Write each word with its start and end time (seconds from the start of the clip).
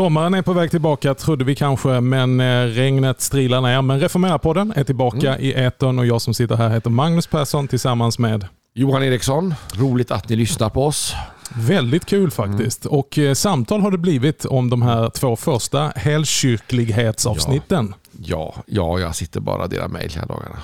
Sommaren 0.00 0.34
är 0.34 0.42
på 0.42 0.52
väg 0.52 0.70
tillbaka 0.70 1.14
trodde 1.14 1.44
vi 1.44 1.54
kanske, 1.54 2.00
men 2.00 2.40
eh, 2.40 2.64
regnet 2.64 3.20
strilar 3.20 3.60
ner. 3.60 3.82
Men 3.82 4.00
Reformera-podden 4.00 4.72
är 4.76 4.84
tillbaka 4.84 5.34
mm. 5.34 5.40
i 5.40 5.52
etern 5.52 5.98
och 5.98 6.06
jag 6.06 6.22
som 6.22 6.34
sitter 6.34 6.56
här 6.56 6.70
heter 6.70 6.90
Magnus 6.90 7.26
Persson 7.26 7.68
tillsammans 7.68 8.18
med 8.18 8.46
Johan 8.74 9.02
Eriksson. 9.02 9.54
Roligt 9.74 10.10
att 10.10 10.28
ni 10.28 10.36
lyssnar 10.36 10.68
på 10.68 10.86
oss. 10.86 11.14
Väldigt 11.54 12.06
kul 12.06 12.30
faktiskt. 12.30 12.84
Mm. 12.84 12.98
Och 12.98 13.18
eh, 13.18 13.34
samtal 13.34 13.80
har 13.80 13.90
det 13.90 13.98
blivit 13.98 14.44
om 14.44 14.70
de 14.70 14.82
här 14.82 15.10
två 15.10 15.36
första 15.36 15.92
helkyrklighetsavsnitten. 15.96 17.94
Ja, 18.12 18.54
ja, 18.56 18.62
ja 18.66 18.98
jag 19.00 19.16
sitter 19.16 19.40
bara 19.40 19.62
och 19.62 19.68
delar 19.68 19.88
mejl 19.88 20.12
här 20.16 20.26
dagarna. 20.26 20.56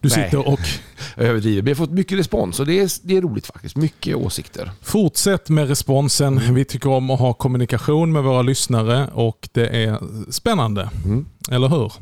Du 0.00 0.08
Nej. 0.08 0.24
sitter 0.24 0.48
och... 0.48 0.60
Överdriver. 1.16 1.62
Vi 1.62 1.70
har 1.70 1.76
fått 1.76 1.90
mycket 1.90 2.18
respons 2.18 2.60
och 2.60 2.66
det 2.66 2.80
är, 2.80 2.90
det 3.02 3.16
är 3.16 3.20
roligt 3.22 3.46
faktiskt. 3.46 3.76
Mycket 3.76 4.16
åsikter. 4.16 4.70
Fortsätt 4.82 5.48
med 5.48 5.68
responsen. 5.68 6.54
Vi 6.54 6.64
tycker 6.64 6.90
om 6.90 7.10
att 7.10 7.20
ha 7.20 7.32
kommunikation 7.32 8.12
med 8.12 8.22
våra 8.22 8.42
lyssnare 8.42 9.08
och 9.12 9.48
det 9.52 9.66
är 9.66 9.98
spännande. 10.30 10.90
Mm. 11.04 11.26
Eller 11.50 11.68
hur? 11.68 11.92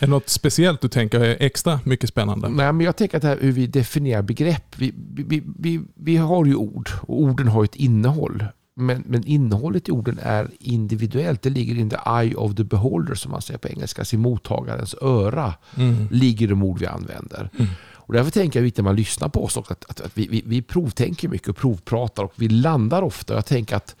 Är 0.00 0.06
det 0.06 0.10
något 0.10 0.28
speciellt 0.28 0.80
du 0.80 0.88
tänker 0.88 1.20
är 1.20 1.36
extra 1.40 1.80
mycket 1.84 2.08
spännande? 2.08 2.48
Nej, 2.48 2.72
men 2.72 2.86
jag 2.86 2.96
tänker 2.96 3.16
att 3.16 3.22
det 3.22 3.28
här 3.28 3.38
hur 3.40 3.52
vi 3.52 3.66
definierar 3.66 4.22
begrepp. 4.22 4.74
Vi, 4.76 4.94
vi, 5.14 5.42
vi, 5.58 5.80
vi 5.94 6.16
har 6.16 6.44
ju 6.44 6.54
ord 6.54 6.90
och 7.00 7.20
orden 7.20 7.48
har 7.48 7.64
ett 7.64 7.76
innehåll. 7.76 8.44
Men, 8.78 9.02
men 9.06 9.26
innehållet 9.26 9.88
i 9.88 9.92
orden 9.92 10.18
är 10.22 10.50
individuellt. 10.58 11.42
Det 11.42 11.50
ligger 11.50 11.74
in 11.74 11.90
the 11.90 11.98
eye 12.06 12.34
of 12.34 12.54
the 12.54 12.64
beholder 12.64 13.14
som 13.14 13.30
man 13.30 13.42
säger 13.42 13.58
på 13.58 13.68
engelska. 13.68 14.02
Alltså 14.02 14.16
i 14.16 14.18
mottagarens 14.18 14.94
öra 15.02 15.54
mm. 15.76 16.08
ligger 16.10 16.48
de 16.48 16.62
ord 16.62 16.78
vi 16.78 16.86
använder. 16.86 17.50
Mm. 17.58 17.70
Och 18.08 18.14
därför 18.14 18.30
tänker 18.30 18.60
jag 18.60 18.68
att 18.68 18.76
när 18.76 18.84
man 18.84 18.96
lyssnar 18.96 19.28
på 19.28 19.44
oss 19.44 19.56
också, 19.56 19.72
att, 19.72 19.90
att, 19.90 20.00
att 20.00 20.12
vi, 20.14 20.28
vi, 20.28 20.42
vi 20.46 20.62
provtänker 20.62 21.28
mycket 21.28 21.48
och 21.48 21.56
provpratar 21.56 22.22
och 22.22 22.32
vi 22.36 22.48
landar 22.48 23.02
ofta. 23.02 23.34
Jag 23.34 23.46
tänker 23.46 23.76
att 23.76 23.96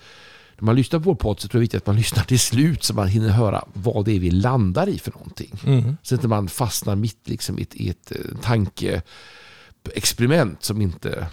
när 0.58 0.64
man 0.64 0.76
lyssnar 0.76 0.98
på 0.98 1.04
vår 1.04 1.14
podd 1.14 1.40
så 1.40 1.48
tror 1.48 1.58
jag 1.58 1.60
det 1.60 1.62
är 1.62 1.66
viktigt 1.66 1.82
att 1.82 1.86
man 1.86 1.96
lyssnar 1.96 2.24
till 2.24 2.40
slut 2.40 2.84
så 2.84 2.94
man 2.94 3.08
hinner 3.08 3.28
höra 3.28 3.64
vad 3.72 4.04
det 4.04 4.16
är 4.16 4.20
vi 4.20 4.30
landar 4.30 4.88
i 4.88 4.98
för 4.98 5.10
någonting. 5.10 5.60
Mm. 5.66 5.96
Så 6.02 6.14
att 6.14 6.22
man 6.22 6.48
fastnar 6.48 6.96
mitt 6.96 7.28
liksom, 7.28 7.58
i 7.58 7.62
ett, 7.62 7.74
i 7.74 7.88
ett 7.88 8.12
eh, 8.12 8.18
tankeexperiment 8.42 10.64
som 10.64 10.82
inte 10.82 11.26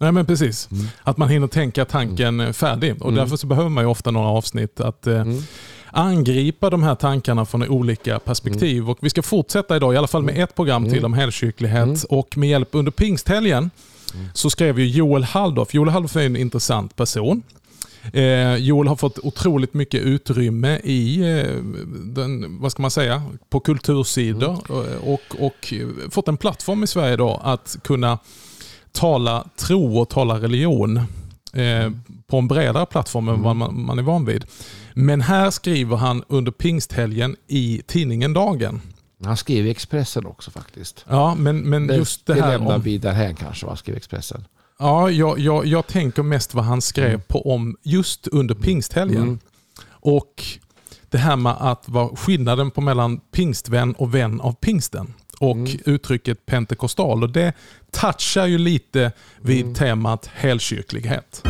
Nej 0.00 0.12
men 0.12 0.26
precis. 0.26 0.68
Mm. 0.72 0.86
Att 1.02 1.16
man 1.16 1.28
hinner 1.28 1.46
tänka 1.46 1.84
tanken 1.84 2.40
mm. 2.40 2.54
färdig. 2.54 3.02
Och 3.02 3.08
mm. 3.08 3.14
Därför 3.14 3.36
så 3.36 3.46
behöver 3.46 3.68
man 3.68 3.84
ju 3.84 3.90
ofta 3.90 4.10
några 4.10 4.28
avsnitt 4.28 4.80
att 4.80 5.06
eh, 5.06 5.20
mm. 5.20 5.42
angripa 5.90 6.70
de 6.70 6.82
här 6.82 6.94
tankarna 6.94 7.44
från 7.44 7.68
olika 7.68 8.18
perspektiv. 8.18 8.76
Mm. 8.76 8.88
Och 8.88 8.98
Vi 9.00 9.10
ska 9.10 9.22
fortsätta 9.22 9.76
idag, 9.76 9.94
i 9.94 9.96
alla 9.96 10.06
fall 10.06 10.22
med 10.22 10.42
ett 10.42 10.54
program 10.54 10.90
till 10.90 11.04
om 11.04 11.14
helkyrklighet. 11.14 12.04
Och 12.04 12.36
med 12.36 12.48
hjälp 12.48 12.68
under 12.72 12.92
pingsthelgen 12.92 13.70
så 14.34 14.50
skrev 14.50 14.78
ju 14.78 14.86
Joel 14.86 15.24
Halldorf. 15.24 15.74
Joel 15.74 15.88
Halldorf 15.88 16.16
är 16.16 16.26
en 16.26 16.36
intressant 16.36 16.96
person. 16.96 17.42
Eh, 18.12 18.56
Joel 18.56 18.88
har 18.88 18.96
fått 18.96 19.18
otroligt 19.18 19.74
mycket 19.74 20.02
utrymme 20.02 20.78
i, 20.84 21.20
eh, 21.20 21.56
den, 22.04 22.58
vad 22.60 22.72
ska 22.72 22.82
man 22.82 22.90
säga, 22.90 23.22
på 23.48 23.60
kultursidor 23.60 24.58
mm. 24.70 24.98
och, 24.98 25.36
och 25.38 25.74
fått 26.10 26.28
en 26.28 26.36
plattform 26.36 26.84
i 26.84 26.86
Sverige 26.86 27.16
då 27.16 27.40
att 27.44 27.76
kunna 27.84 28.18
tala 28.94 29.48
tro 29.56 29.98
och 29.98 30.08
tala 30.08 30.40
religion 30.40 30.96
eh, 31.52 31.90
på 32.26 32.38
en 32.38 32.48
bredare 32.48 32.86
plattform 32.86 33.28
än 33.28 33.42
vad 33.42 33.56
man, 33.56 33.84
man 33.84 33.98
är 33.98 34.02
van 34.02 34.24
vid. 34.24 34.44
Men 34.94 35.20
här 35.20 35.50
skriver 35.50 35.96
han 35.96 36.24
under 36.28 36.52
pingsthelgen 36.52 37.36
i 37.46 37.82
tidningen 37.86 38.32
Dagen. 38.32 38.80
Han 39.24 39.36
skrev 39.36 39.66
i 39.66 39.70
Expressen 39.70 40.26
också 40.26 40.50
faktiskt. 40.50 41.04
Ja, 41.08 41.34
men, 41.34 41.58
men 41.58 41.86
det, 41.86 41.96
just 41.96 42.26
det 42.26 42.34
här... 42.34 42.42
Det 42.42 42.48
lämnar 42.48 42.76
om... 42.76 42.82
vi 42.82 42.98
därhän 42.98 43.34
kanske, 43.34 43.66
han 43.66 43.76
skrev 43.76 43.96
Expressen. 43.96 44.44
Ja, 44.78 45.10
jag, 45.10 45.38
jag, 45.38 45.66
jag 45.66 45.86
tänker 45.86 46.22
mest 46.22 46.54
vad 46.54 46.64
han 46.64 46.82
skrev 46.82 47.08
mm. 47.08 47.20
på 47.28 47.54
om 47.54 47.76
just 47.82 48.28
under 48.28 48.54
pingsthelgen. 48.54 49.22
Mm. 49.22 49.38
Och 49.88 50.44
det 51.10 51.18
här 51.18 51.36
med 51.36 51.56
att 51.58 51.88
vara 51.88 52.16
skillnaden 52.16 52.70
på 52.70 52.80
mellan 52.80 53.20
pingstvän 53.20 53.92
och 53.92 54.14
vän 54.14 54.40
av 54.40 54.52
pingsten 54.52 55.14
och 55.40 55.56
mm. 55.56 55.78
uttrycket 55.84 56.46
pentekostal. 56.46 57.22
Och 57.22 57.30
det 57.30 57.52
touchar 57.94 58.46
ju 58.46 58.58
lite 58.58 59.12
vid 59.42 59.64
mm. 59.64 59.74
temat 59.74 60.30
helkyrklighet. 60.34 61.42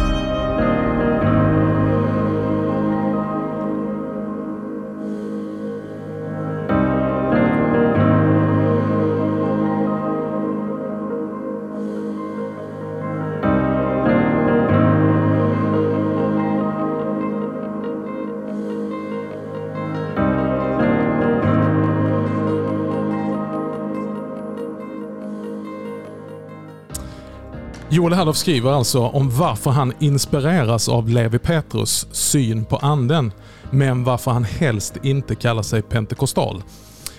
Joel 28.04 28.14
Hallof 28.14 28.36
skriver 28.36 28.70
alltså 28.72 29.00
om 29.00 29.30
varför 29.30 29.70
han 29.70 29.92
inspireras 30.00 30.88
av 30.88 31.08
Levi 31.08 31.38
Petrus 31.38 32.06
syn 32.12 32.64
på 32.64 32.76
anden, 32.76 33.32
men 33.70 34.04
varför 34.04 34.30
han 34.30 34.44
helst 34.44 34.96
inte 35.02 35.34
kallar 35.34 35.62
sig 35.62 35.82
pentekostal. 35.82 36.62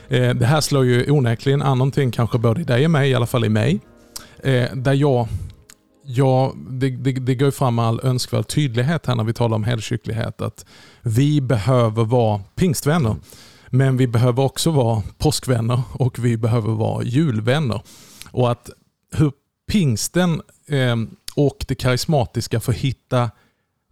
Eh, 0.07 0.29
det 0.29 0.45
här 0.45 0.61
slår 0.61 0.85
ju 0.85 1.11
onekligen 1.11 1.61
an 1.61 1.77
någonting, 1.77 2.11
kanske 2.11 2.37
både 2.37 2.61
i 2.61 2.63
dig 2.63 2.85
och 2.85 2.91
mig, 2.91 3.09
i 3.09 3.15
alla 3.15 3.25
fall 3.25 3.45
i 3.45 3.49
mig. 3.49 3.79
Eh, 4.43 4.73
där 4.73 4.93
jag, 4.93 5.27
jag 6.03 6.57
det, 6.69 6.89
det, 6.89 7.11
det 7.11 7.35
går 7.35 7.51
fram 7.51 7.75
med 7.75 7.85
all 7.85 7.99
önskvärd 8.03 8.47
tydlighet 8.47 9.05
här 9.05 9.15
när 9.15 9.23
vi 9.23 9.33
talar 9.33 9.55
om 9.55 9.63
helkyrklighet, 9.63 10.41
att 10.41 10.65
vi 11.01 11.41
behöver 11.41 12.03
vara 12.03 12.41
pingstvänner. 12.55 13.15
Men 13.69 13.97
vi 13.97 14.07
behöver 14.07 14.43
också 14.43 14.71
vara 14.71 15.03
påskvänner 15.17 15.81
och 15.93 16.19
vi 16.19 16.37
behöver 16.37 16.71
vara 16.71 17.03
julvänner. 17.03 17.81
Och 18.31 18.51
att 18.51 18.69
hur 19.11 19.31
pingsten 19.67 20.41
eh, 20.67 20.95
och 21.35 21.65
det 21.67 21.75
karismatiska 21.75 22.59
får 22.59 22.73
hitta 22.73 23.31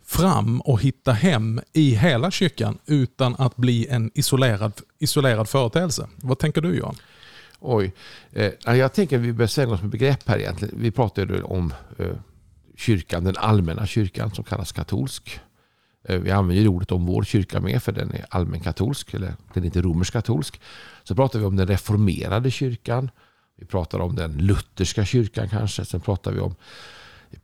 fram 0.06 0.61
och 0.61 0.81
hitta 0.81 1.11
hem 1.11 1.61
i 1.73 1.95
hela 1.95 2.31
kyrkan 2.31 2.78
utan 2.85 3.35
att 3.35 3.56
bli 3.56 3.88
en 3.88 4.11
isolerad, 4.13 4.73
isolerad 5.00 5.50
företeelse. 5.50 6.07
Vad 6.16 6.39
tänker 6.39 6.61
du 6.61 6.75
Johan? 6.75 6.95
Oj, 7.59 7.94
eh, 8.31 8.51
jag 8.66 8.94
tänker 8.94 9.17
att 9.17 9.23
vi 9.23 9.34
bör 9.34 9.47
svänga 9.47 9.73
oss 9.73 9.81
med 9.81 9.89
begrepp 9.89 10.28
här 10.28 10.39
egentligen. 10.39 10.75
Vi 10.78 10.91
pratade 10.91 11.44
om 11.44 11.73
eh, 11.97 12.07
kyrkan, 12.78 13.23
den 13.23 13.38
allmänna 13.38 13.88
kyrkan 13.88 14.31
som 14.31 14.44
kallas 14.44 14.72
katolsk. 14.72 15.40
Eh, 16.03 16.19
vi 16.19 16.31
använder 16.31 16.67
ordet 16.67 16.91
om 16.91 17.05
vår 17.05 17.23
kyrka 17.23 17.59
med 17.59 17.84
för 17.84 17.91
den 17.91 18.11
är 18.11 18.25
allmänkatolsk. 18.29 19.13
eller 19.13 19.35
den 19.53 19.63
är 19.63 19.66
inte 19.66 19.81
romersk 19.81 20.13
katolsk. 20.13 20.61
Så 21.03 21.16
pratar 21.16 21.40
vi 21.40 21.45
om 21.45 21.55
den 21.55 21.67
reformerade 21.67 22.51
kyrkan. 22.51 23.09
Vi 23.63 23.68
pratar 23.68 24.00
om 24.00 24.16
den 24.16 24.31
lutherska 24.38 25.06
kyrkan 25.06 25.50
kanske. 25.50 25.85
Sen 25.85 26.01
pratar 26.01 26.31
vi 26.31 26.40
om 26.40 26.56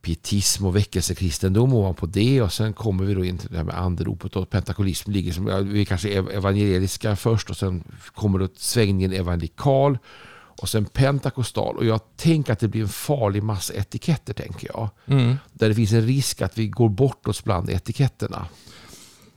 pietism 0.02 0.66
och 0.66 0.76
väckelsekristendom 0.76 1.74
ovanpå 1.74 2.06
det. 2.06 2.42
Och 2.42 2.52
sen 2.52 2.72
kommer 2.72 3.04
vi 3.04 3.14
då 3.14 3.24
in 3.24 3.38
till 3.38 3.50
det 3.50 3.56
här 3.56 3.64
med 3.64 3.78
anderopet 3.78 4.36
och 4.36 4.50
pentakolism. 4.50 5.10
Ligger 5.10 5.32
som, 5.32 5.68
vi 5.72 5.84
kanske 5.84 6.08
är 6.08 6.30
evangeliska 6.30 7.16
först 7.16 7.50
och 7.50 7.56
sen 7.56 7.84
kommer 8.14 8.38
då 8.38 8.48
svängningen 8.56 9.12
evangelikal. 9.12 9.98
Och 10.32 10.68
sen 10.68 10.84
pentakostal. 10.84 11.76
Och 11.76 11.84
jag 11.84 12.00
tänker 12.16 12.52
att 12.52 12.58
det 12.60 12.68
blir 12.68 12.82
en 12.82 12.88
farlig 12.88 13.42
massa 13.42 13.74
etiketter 13.74 14.34
tänker 14.34 14.68
jag. 14.74 14.90
Mm. 15.06 15.36
Där 15.52 15.68
det 15.68 15.74
finns 15.74 15.92
en 15.92 16.06
risk 16.06 16.42
att 16.42 16.58
vi 16.58 16.68
går 16.68 16.88
bort 16.88 17.28
oss 17.28 17.44
bland 17.44 17.70
etiketterna. 17.70 18.46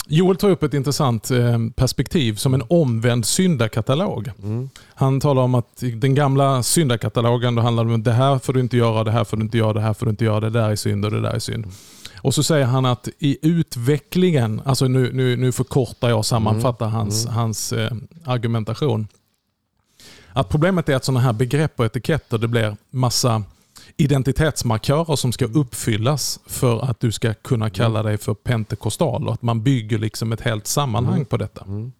Joel 0.07 0.37
tar 0.37 0.49
upp 0.49 0.63
ett 0.63 0.73
intressant 0.73 1.31
eh, 1.31 1.57
perspektiv 1.75 2.35
som 2.35 2.53
en 2.53 2.63
omvänd 2.69 3.25
syndakatalog. 3.25 4.31
Mm. 4.43 4.69
Han 4.87 5.19
talar 5.19 5.41
om 5.41 5.55
att 5.55 5.83
den 5.95 6.15
gamla 6.15 6.63
syndakatalogen 6.63 7.55
då 7.55 7.61
handlade 7.61 7.89
om 7.89 7.95
att 7.95 8.03
det 8.03 8.11
här 8.11 8.39
får 8.39 8.53
du 8.53 8.59
inte 8.59 8.77
göra, 8.77 9.03
det 9.03 9.11
här 9.11 9.23
får 9.23 9.37
du 9.37 9.43
inte 9.43 9.57
göra, 9.57 9.73
det 9.73 9.81
här 9.81 9.93
får 9.93 10.05
du 10.05 10.09
inte 10.09 10.25
göra, 10.25 10.39
det 10.39 10.49
där 10.49 10.69
är 10.69 10.75
synd 10.75 11.05
och 11.05 11.11
det 11.11 11.21
där 11.21 11.33
är 11.33 11.39
synd. 11.39 11.65
Och 12.17 12.33
så 12.33 12.43
säger 12.43 12.65
han 12.65 12.85
att 12.85 13.09
i 13.19 13.37
utvecklingen, 13.41 14.61
alltså 14.65 14.87
nu, 14.87 15.13
nu, 15.13 15.37
nu 15.37 15.51
förkortar 15.51 16.09
jag 16.09 16.17
och 16.17 16.25
sammanfattar 16.25 16.85
mm. 16.85 16.97
hans, 16.97 17.25
mm. 17.25 17.35
hans 17.35 17.73
eh, 17.73 17.91
argumentation. 18.25 19.07
Att 20.33 20.49
problemet 20.49 20.89
är 20.89 20.95
att 20.95 21.05
sådana 21.05 21.19
här 21.19 21.33
begrepp 21.33 21.79
och 21.79 21.85
etiketter, 21.85 22.37
det 22.37 22.47
blir 22.47 22.77
massa 22.89 23.43
identitetsmarkörer 23.97 25.15
som 25.15 25.31
ska 25.31 25.45
uppfyllas 25.45 26.39
för 26.45 26.89
att 26.89 26.99
du 26.99 27.11
ska 27.11 27.33
kunna 27.33 27.69
kalla 27.69 27.99
mm. 27.99 28.09
dig 28.09 28.17
för 28.17 28.33
pentekostal 28.33 29.27
och 29.27 29.33
att 29.33 29.41
man 29.41 29.63
bygger 29.63 29.97
liksom 29.97 30.31
ett 30.31 30.41
helt 30.41 30.67
sammanhang 30.67 31.15
mm. 31.15 31.25
på 31.25 31.37
detta. 31.37 31.65
Mm. 31.65 31.91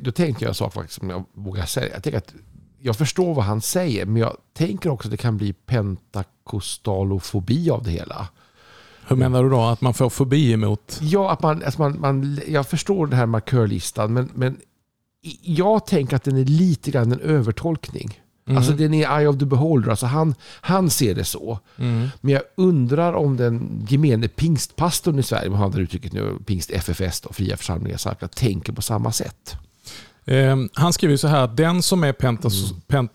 Då 0.00 0.12
tänker 0.12 0.42
jag 0.42 0.48
en 0.48 0.54
sak 0.54 0.74
faktiskt 0.74 1.00
som 1.00 1.10
jag 1.10 1.24
vågar 1.32 1.66
säga. 1.66 1.94
Jag, 1.94 2.02
tänker 2.02 2.18
att 2.18 2.34
jag 2.78 2.96
förstår 2.96 3.34
vad 3.34 3.44
han 3.44 3.60
säger 3.60 4.06
men 4.06 4.16
jag 4.16 4.36
tänker 4.52 4.90
också 4.90 5.08
att 5.08 5.10
det 5.10 5.16
kan 5.16 5.36
bli 5.36 5.52
pentakostalofobi 5.52 7.70
av 7.70 7.82
det 7.82 7.90
hela. 7.90 8.28
Hur 9.06 9.16
menar 9.16 9.42
du 9.42 9.50
då? 9.50 9.60
Att 9.60 9.80
man 9.80 9.94
får 9.94 10.10
fobi 10.10 10.52
emot? 10.52 10.98
Ja, 11.02 11.30
att 11.30 11.42
man, 11.42 11.62
att 11.64 11.78
man, 11.78 12.00
man, 12.00 12.40
jag 12.48 12.66
förstår 12.66 13.06
den 13.06 13.18
här 13.18 13.26
markörlistan 13.26 14.12
men, 14.12 14.30
men 14.34 14.56
jag 15.42 15.86
tänker 15.86 16.16
att 16.16 16.24
den 16.24 16.36
är 16.36 16.44
lite 16.44 16.90
grann 16.90 17.12
en 17.12 17.20
övertolkning. 17.20 18.20
Mm. 18.48 18.56
Alltså 18.56 18.72
den 18.72 18.94
är 18.94 19.18
eye 19.18 19.28
of 19.28 19.38
the 19.38 19.46
beholder, 19.46 19.90
alltså 19.90 20.06
han, 20.06 20.34
han 20.60 20.90
ser 20.90 21.14
det 21.14 21.24
så. 21.24 21.58
Mm. 21.78 22.08
Men 22.20 22.34
jag 22.34 22.42
undrar 22.56 23.12
om 23.12 23.36
den 23.36 23.86
gemene 23.88 24.28
pingstpastorn 24.28 25.18
i 25.18 25.22
Sverige, 25.22 25.50
man 25.50 25.60
har 25.60 25.80
uttrycket 25.80 26.12
nu, 26.12 26.38
pingst 26.46 26.70
FFS, 26.70 27.20
då, 27.20 27.32
fria 27.32 27.56
församlingar, 27.56 27.98
samverkan, 27.98 28.28
tänker 28.28 28.72
på 28.72 28.82
samma 28.82 29.12
sätt. 29.12 29.56
Eh, 30.24 30.56
han 30.72 30.92
skriver 30.92 31.16
så 31.16 31.28
här, 31.28 31.46
den 31.46 31.82
som 31.82 32.04
är 32.04 32.12
pentas, 32.12 32.70
Mm. 32.70 33.08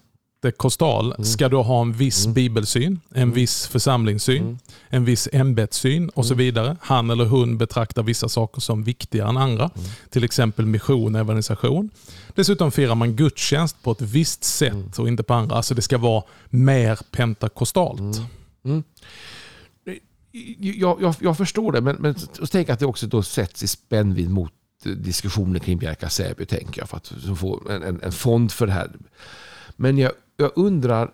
Pentekostal 0.51 1.25
ska 1.25 1.49
då 1.49 1.63
ha 1.63 1.81
en 1.81 1.93
viss 1.93 2.27
bibelsyn, 2.27 2.99
en 3.15 3.31
viss 3.31 3.67
församlingssyn, 3.67 4.41
Mm. 4.43 4.57
en 4.89 5.05
viss 5.05 5.27
ämbetssyn 5.31 6.09
och 6.09 6.25
så 6.25 6.33
vidare. 6.35 6.77
Han 6.81 7.09
eller 7.09 7.25
hon 7.25 7.57
betraktar 7.57 8.03
vissa 8.03 8.29
saker 8.29 8.61
som 8.61 8.83
viktigare 8.83 9.29
än 9.29 9.37
andra, 9.37 9.69
Mm. 9.75 9.87
till 10.09 10.23
exempel 10.23 10.65
mission 10.65 11.15
och 11.15 11.21
evangelisation. 11.21 11.89
Dessutom 12.35 12.71
firar 12.71 12.95
man 12.95 13.15
gudstjänst 13.15 13.83
på 13.83 13.91
ett 13.91 14.01
visst 14.01 14.43
sätt 14.43 14.73
Mm. 14.73 14.91
och 14.97 15.07
inte 15.07 15.23
på 15.23 15.33
andra. 15.33 15.55
Alltså 15.55 15.75
det 15.75 15.81
ska 15.81 15.97
vara 15.97 16.23
mer 16.49 16.99
pentakostalt. 17.11 18.21
Mm. 18.65 18.83
Jag, 20.59 21.01
jag, 21.01 21.15
jag 21.19 21.37
förstår 21.37 21.71
det, 21.71 21.81
men, 21.81 21.95
men 21.99 22.15
tänk 22.51 22.69
att 22.69 22.79
det 22.79 22.85
också 22.85 23.07
då 23.07 23.23
sätts 23.23 23.63
i 23.63 23.67
spännvidd 23.67 24.29
mot 24.29 24.51
diskussioner 24.83 25.59
kring 25.59 25.77
Bjärka 25.77 26.09
Säby, 26.09 26.45
tänker 26.45 26.81
jag, 26.81 26.89
för 26.89 26.97
att 26.97 27.13
få 27.39 27.61
en, 27.69 27.83
en, 27.83 28.01
en 28.03 28.11
fond 28.11 28.51
för 28.51 28.67
det 28.67 28.73
här. 28.73 28.91
Men 29.75 29.97
jag, 29.97 30.11
jag 30.38 30.51
undrar, 30.56 31.12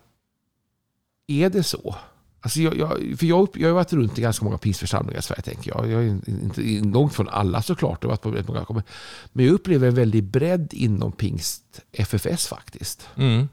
är 1.27 1.49
det 1.49 1.63
så? 1.63 1.95
Alltså 2.41 2.61
jag, 2.61 2.77
jag, 2.77 2.89
för 3.19 3.25
jag, 3.25 3.49
jag 3.53 3.67
har 3.67 3.73
varit 3.73 3.93
runt 3.93 4.19
i 4.19 4.21
ganska 4.21 4.45
många 4.45 4.57
pingstförsamlingar 4.57 5.19
i 5.19 5.23
Sverige, 5.23 5.41
tänker 5.41 5.71
jag. 5.71 5.91
Jag 5.91 6.03
är 6.03 6.07
inte 6.27 6.61
långt 6.87 7.13
från 7.13 7.29
alla 7.29 7.61
såklart, 7.61 8.03
jag 8.03 8.09
har 8.09 8.31
varit 8.31 8.45
på 8.45 8.53
många. 8.53 8.83
Men 9.33 9.45
jag 9.45 9.53
upplever 9.53 9.87
en 9.87 9.95
väldig 9.95 10.23
bredd 10.23 10.73
inom 10.73 11.11
pingst 11.11 11.81
FFS 11.91 12.47
faktiskt. 12.47 13.09
Mm. 13.15 13.47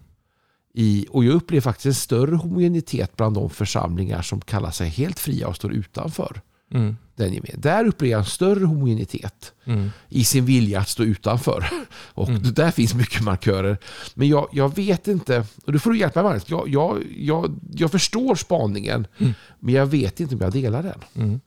I, 0.75 1.07
och 1.11 1.25
jag 1.25 1.35
upplever 1.35 1.61
faktiskt 1.61 1.87
en 1.87 1.95
större 1.95 2.37
homogenitet 2.37 3.17
bland 3.17 3.35
de 3.35 3.51
församlingar 3.51 4.23
som 4.23 4.41
kallar 4.41 4.71
sig 4.71 4.89
helt 4.89 5.19
fria 5.19 5.49
och 5.49 5.57
står 5.57 5.73
utanför 5.73 6.41
Mm. 6.75 6.97
den 7.17 7.33
gemen. 7.35 7.51
Där 7.55 7.85
upplever 7.87 8.13
jag 8.13 8.19
en 8.19 8.25
större 8.25 8.65
homogenitet 8.65 9.53
Mm. 9.65 9.91
i 10.09 10.25
sin 10.25 10.45
vilja 10.45 10.81
att 10.81 10.89
stå 10.89 11.03
utanför. 11.03 11.67
Och 12.15 12.29
Mm. 12.29 12.43
där 12.55 12.71
finns 12.71 12.95
mycket 12.95 13.23
markörer. 13.23 13.79
Men 14.15 14.29
jag, 14.29 14.49
jag 14.53 14.77
vet 14.77 15.09
inte, 15.09 15.45
och 15.67 15.73
då 15.73 15.79
får 15.79 15.91
du 15.91 15.99
hjälpa 15.99 16.23
mig 16.23 16.29
Magnus. 16.31 16.45
Jag, 16.49 16.69
jag, 16.69 17.03
jag, 17.17 17.55
jag 17.75 17.91
förstår 17.91 18.35
spaningen, 18.35 19.07
Mm. 19.19 19.35
men 19.61 19.75
jag 19.75 19.87
vet 19.87 20.21
inte 20.21 20.35
om 20.35 20.41
jag 20.41 20.53
delar 20.53 20.83
den. 20.83 21.25
Mm. 21.25 21.41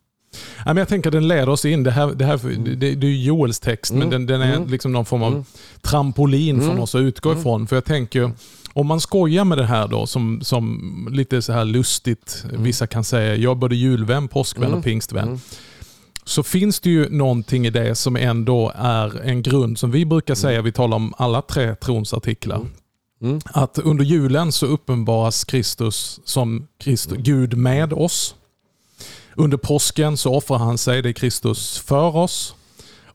Ja, 0.57 0.63
men 0.65 0.77
jag 0.77 0.87
tänker 0.87 1.09
att 1.09 1.13
den 1.13 1.27
leder 1.27 1.49
oss 1.49 1.65
in. 1.65 1.83
Det, 1.83 1.91
här, 1.91 2.07
det, 2.07 2.25
här, 2.25 2.39
det, 2.75 2.95
det 2.95 3.07
är 3.07 3.11
Joels 3.11 3.59
text, 3.59 3.91
men 3.93 4.01
Mm. 4.01 4.09
den, 4.11 4.25
den 4.25 4.41
är 4.41 4.55
Mm. 4.55 4.69
liksom 4.69 4.91
någon 4.91 5.05
form 5.05 5.23
av 5.23 5.31
Mm. 5.33 5.45
trampolin 5.81 6.59
från 6.59 6.69
Mm. 6.69 6.83
oss 6.83 6.95
att 6.95 6.99
utgå 7.01 7.33
ifrån. 7.33 7.67
För 7.67 7.75
jag 7.75 7.85
tänker, 7.85 8.31
om 8.79 8.87
man 8.87 9.01
skojar 9.01 9.45
med 9.45 9.57
det 9.57 9.65
här 9.65 9.87
då, 9.87 10.07
som, 10.07 10.39
som 10.41 11.07
lite 11.11 11.41
så 11.41 11.53
här 11.53 11.65
lustigt, 11.65 12.45
vissa 12.51 12.87
kan 12.87 13.03
säga, 13.03 13.35
jag 13.35 13.51
är 13.51 13.55
både 13.55 13.75
julvän, 13.75 14.27
påskvän 14.27 14.67
Mm. 14.67 14.77
och 14.77 14.83
pingstvän. 14.83 15.27
Mm. 15.27 15.39
Så 16.23 16.43
finns 16.43 16.79
det 16.79 16.89
ju 16.89 17.09
någonting 17.09 17.65
i 17.65 17.69
det 17.69 17.95
som 17.95 18.15
ändå 18.15 18.71
är 18.75 19.21
en 19.21 19.41
grund 19.43 19.79
som 19.79 19.91
vi 19.91 20.05
brukar 20.05 20.35
säga, 20.35 20.61
vi 20.61 20.71
talar 20.71 20.95
om 20.97 21.13
alla 21.17 21.41
tre 21.41 21.75
tronsartiklar. 21.75 22.65
Mm. 23.21 23.39
Att 23.45 23.77
under 23.77 24.05
julen 24.05 24.51
så 24.51 24.65
uppenbaras 24.65 25.43
Kristus 25.43 26.19
som 26.23 26.67
Christ, 26.83 27.11
Mm. 27.11 27.23
Gud 27.23 27.57
med 27.57 27.93
oss. 27.93 28.35
Under 29.35 29.57
påsken 29.57 30.17
så 30.17 30.35
offrar 30.35 30.57
han 30.57 30.77
sig, 30.77 31.01
det 31.01 31.09
är 31.09 31.13
Kristus 31.13 31.79
för 31.79 32.15
oss. 32.15 32.55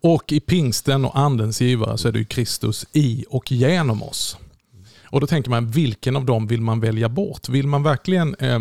Och 0.01 0.33
i 0.33 0.41
pingsten 0.41 1.05
och 1.05 1.19
andens 1.19 1.61
givare 1.61 1.99
så 1.99 2.09
är 2.09 2.13
det 2.13 2.25
Kristus 2.25 2.87
i 2.93 3.25
och 3.31 3.53
genom 3.53 4.03
oss. 4.03 4.37
Och 5.15 5.21
då 5.21 5.27
tänker 5.27 5.51
man, 5.51 5.71
vilken 5.71 6.17
av 6.17 6.25
dem 6.25 6.47
vill 6.47 6.61
man 6.61 6.81
välja 6.81 7.09
bort? 7.09 7.49
Vill 7.49 7.67
man 7.67 7.83
verkligen 7.83 8.35
eh, 8.35 8.59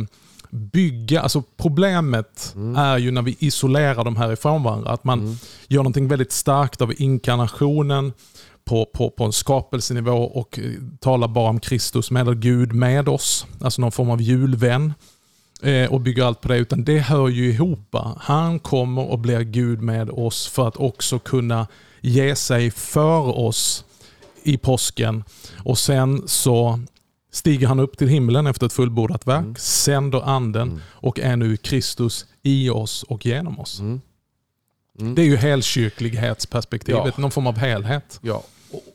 bygga, 0.49 1.21
alltså 1.21 1.43
problemet 1.57 2.55
är 2.77 2.97
ju 2.97 3.11
när 3.11 3.21
vi 3.21 3.35
isolerar 3.39 4.03
de 4.03 4.15
här 4.15 4.33
ifrån 4.33 4.63
varandra. 4.63 4.91
Att 4.91 5.03
man 5.03 5.37
gör 5.67 5.79
någonting 5.79 6.07
väldigt 6.07 6.31
starkt 6.31 6.81
av 6.81 6.93
inkarnationen 6.97 8.13
på, 8.65 8.85
på, 8.93 9.09
på 9.09 9.23
en 9.23 9.33
skapelsenivå 9.33 10.23
och 10.23 10.59
eh, 10.59 10.65
talar 10.99 11.27
bara 11.27 11.49
om 11.49 11.59
Kristus 11.59 12.11
med 12.11 12.21
eller 12.21 12.33
Gud 12.33 12.73
med 12.73 13.09
oss. 13.09 13.47
Alltså 13.61 13.81
någon 13.81 13.91
form 13.91 14.09
av 14.09 14.21
julvän. 14.21 14.93
Eh, 15.61 15.93
och 15.93 16.01
bygger 16.01 16.23
allt 16.23 16.41
på 16.41 16.47
det. 16.47 16.57
Utan 16.57 16.83
det 16.83 16.99
hör 16.99 17.27
ju 17.27 17.49
ihop. 17.49 17.95
Han 18.17 18.59
kommer 18.59 19.11
och 19.11 19.19
blir 19.19 19.41
Gud 19.41 19.81
med 19.81 20.09
oss 20.09 20.47
för 20.47 20.67
att 20.67 20.77
också 20.77 21.19
kunna 21.19 21.67
ge 22.01 22.35
sig 22.35 22.71
för 22.71 23.37
oss 23.39 23.85
i 24.45 24.57
påsken. 24.57 25.23
Och 25.57 25.77
sen 25.77 26.27
så 26.27 26.79
stiger 27.31 27.67
han 27.67 27.79
upp 27.79 27.97
till 27.97 28.07
himlen 28.07 28.47
efter 28.47 28.65
ett 28.65 28.73
fullbordat 28.73 29.27
verk, 29.27 29.59
sänder 29.59 30.21
anden 30.29 30.81
och 30.89 31.19
är 31.19 31.35
nu 31.37 31.57
Kristus 31.57 32.25
i 32.41 32.69
oss 32.69 33.03
och 33.03 33.25
genom 33.25 33.59
oss. 33.59 33.79
Mm. 33.79 34.01
Mm. 34.99 35.15
Det 35.15 35.21
är 35.21 35.25
ju 35.25 35.35
helkyrklighetsperspektivet, 35.35 37.01
Ja. 37.05 37.21
någon 37.21 37.31
form 37.31 37.47
av 37.47 37.57
helhet. 37.57 38.19
Ja, 38.21 38.43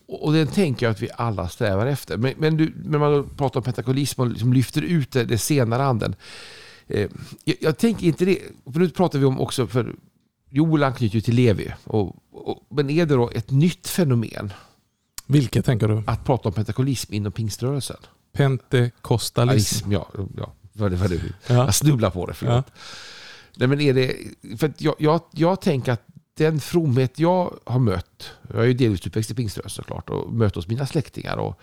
och, 0.06 0.24
och 0.24 0.32
den 0.32 0.46
tänker 0.46 0.86
jag 0.86 0.90
att 0.90 1.02
vi 1.02 1.08
alla 1.16 1.48
strävar 1.48 1.86
efter. 1.86 2.16
Men, 2.16 2.34
men 2.38 2.56
du, 2.56 2.72
när 2.84 2.98
man 2.98 3.28
pratar 3.36 3.60
om 3.60 3.64
pentakolism 3.64 4.20
och 4.20 4.26
liksom 4.26 4.52
lyfter 4.52 4.82
ut 4.82 5.12
det, 5.12 5.24
det 5.24 5.38
senare 5.38 5.84
anden. 5.84 6.14
Eh, 6.86 7.08
jag, 7.44 7.56
jag 7.60 7.78
tänker 7.78 8.06
inte 8.06 8.24
det, 8.24 8.38
för 8.72 8.80
nu 8.80 8.90
pratar 8.90 9.18
vi 9.18 9.24
om 9.24 9.40
också, 9.40 9.66
för 9.66 9.94
Joel 10.50 10.82
anknyter 10.82 11.14
ju 11.14 11.20
till 11.20 11.34
Levi. 11.34 11.72
Och, 11.84 12.16
och, 12.32 12.66
men 12.70 12.90
är 12.90 13.06
det 13.06 13.14
då 13.14 13.30
ett 13.30 13.50
nytt 13.50 13.88
fenomen 13.88 14.52
Vilket 15.30 15.64
tänker 15.64 15.88
du? 15.88 16.02
att 16.06 16.24
prata 16.24 16.48
om 16.48 16.54
pentakolism 16.54 17.14
inom 17.14 17.32
pingströrelsen? 17.32 17.96
Pentekostalism. 18.32 19.50
Alism, 19.50 19.92
ja. 19.92 20.08
ja 20.36 20.52
vad 20.72 20.90
det, 20.90 20.96
vad 20.96 21.10
det, 21.10 21.20
Ja. 21.46 21.54
Jag 21.54 21.74
snubblar 21.74 22.10
på 22.10 22.26
det, 22.26 22.34
förlåt. 22.34 22.66
Nej, 23.56 23.68
men 23.68 23.80
är 23.80 23.94
det, 23.94 24.16
för 24.58 24.68
att 24.68 24.80
jag, 24.80 24.94
jag, 24.98 25.20
jag 25.30 25.60
tänker 25.60 25.92
att 25.92 26.02
den 26.34 26.60
fromhet 26.60 27.18
jag 27.18 27.58
har 27.64 27.78
mött, 27.78 28.30
jag 28.48 28.62
är 28.62 28.66
ju 28.66 28.74
delvis 28.74 29.06
uppväxt 29.06 29.30
i 29.30 29.34
pingströrelsen 29.34 29.84
såklart, 29.84 30.10
och 30.10 30.32
mött 30.32 30.54
hos 30.54 30.66
mina 30.66 30.86
släktingar 30.86 31.36
och, 31.36 31.60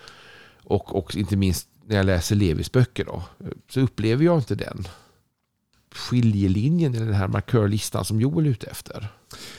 och, 0.64 0.96
och 0.96 1.16
inte 1.16 1.38
minst 1.38 1.68
när 1.86 1.96
jag 1.96 2.06
läser 2.06 2.36
Levis 2.36 2.72
böcker 2.72 3.06
då, 3.06 3.24
så 3.70 3.80
upplever 3.80 4.26
jag 4.26 4.38
inte 4.38 4.56
den 4.56 4.88
skiljelinjen 5.96 6.96
eller 6.96 7.06
den 7.06 7.16
här 7.16 7.28
markörlistan 7.28 8.06
som 8.06 8.22
Joel 8.22 8.46
är 8.46 8.50
ute 8.50 8.68
efter. 8.68 9.08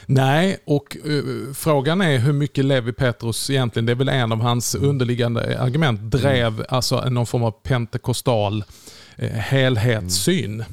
Nej, 0.06 0.58
och 0.64 0.96
eh, 0.96 1.52
frågan 1.54 2.00
är 2.00 2.18
hur 2.18 2.32
mycket 2.32 2.64
Levi 2.64 2.92
Petrus 2.92 3.50
egentligen, 3.50 3.86
det 3.86 3.92
är 3.92 3.96
väl 3.96 4.08
en 4.08 4.32
av 4.32 4.40
hans 4.40 4.74
underliggande 4.74 5.60
argument, 5.60 6.00
drev 6.00 6.64
alltså 6.68 7.10
någon 7.10 7.26
form 7.26 7.42
av 7.42 7.50
pentekostal 7.50 8.64
eh, 9.16 9.30
helhetssyn. 9.30 10.64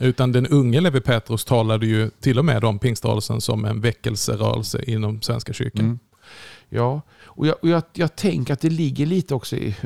Utan 0.00 0.32
den 0.32 0.46
unge 0.46 0.80
Levi 0.80 1.00
Petrus 1.00 1.44
talade 1.44 1.86
ju 1.86 2.10
till 2.20 2.38
och 2.38 2.44
med 2.44 2.64
om 2.64 2.78
pingströrelsen 2.78 3.40
som 3.40 3.64
en 3.64 3.80
väckelserörelse 3.80 4.82
inom 4.86 5.22
Svenska 5.22 5.52
kyrkan. 5.52 5.84
Mm. 5.84 5.98
Ja, 6.68 7.02
och 7.22 7.46
jag, 7.46 7.56
och 7.62 7.68
jag, 7.68 7.82
jag 7.92 8.16
tänker 8.16 8.52
att 8.52 8.60
det 8.60 8.70
ligger 8.70 9.06
lite 9.06 9.34
också 9.34 9.56
i, 9.56 9.76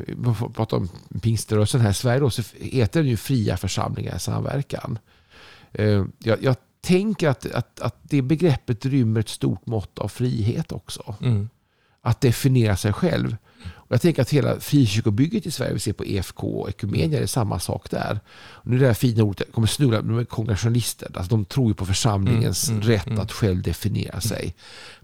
prata 0.53 0.75
om 0.75 0.89
pingströrelsen 1.21 1.81
här 1.81 1.91
i 1.91 1.93
Sverige 1.93 2.19
då, 2.19 2.29
så 2.29 2.41
heter 2.59 2.99
den 2.99 3.09
ju 3.09 3.17
fria 3.17 3.57
församlingar 3.57 4.15
i 4.15 4.19
samverkan. 4.19 4.99
Eh, 5.79 6.03
Jag, 6.19 6.43
jag 6.43 6.55
tänker 6.81 7.29
att, 7.29 7.45
att, 7.51 7.79
att 7.79 7.95
det 8.03 8.21
begreppet 8.21 8.85
rymmer 8.85 9.19
ett 9.19 9.29
stort 9.29 9.65
mått 9.65 9.99
av 9.99 10.07
frihet 10.07 10.71
också. 10.71 11.15
Mm. 11.21 11.49
Att 12.01 12.21
definiera 12.21 12.77
sig 12.77 12.93
själv. 12.93 13.35
Och 13.65 13.91
jag 13.91 14.01
tänker 14.01 14.21
att 14.21 14.29
hela 14.29 14.59
frikyrkobygget 14.59 15.45
i 15.45 15.51
Sverige, 15.51 15.73
vi 15.73 15.79
ser 15.79 15.93
på 15.93 16.05
EFK 16.05 16.43
och 16.61 16.69
Ekumenia, 16.69 17.07
det 17.19 17.23
är 17.23 17.27
samma 17.27 17.59
sak 17.59 17.89
där. 17.91 18.19
Och 18.29 18.67
nu 18.69 18.75
är 18.75 18.79
det 18.79 18.87
här 18.87 18.93
fina 18.93 19.23
ordet, 19.23 19.51
kommer 19.51 19.67
snurra, 19.67 20.01
de 20.01 20.17
är 20.19 20.23
kongregationalister. 20.25 21.11
Alltså 21.15 21.29
de 21.29 21.45
tror 21.45 21.67
ju 21.67 21.73
på 21.73 21.85
församlingens 21.85 22.69
Mm, 22.69 22.81
mm, 22.81 22.91
rätt 22.93 23.07
mm. 23.07 23.19
att 23.19 23.31
själv 23.31 23.61
definiera 23.61 24.21
sig. 24.21 24.55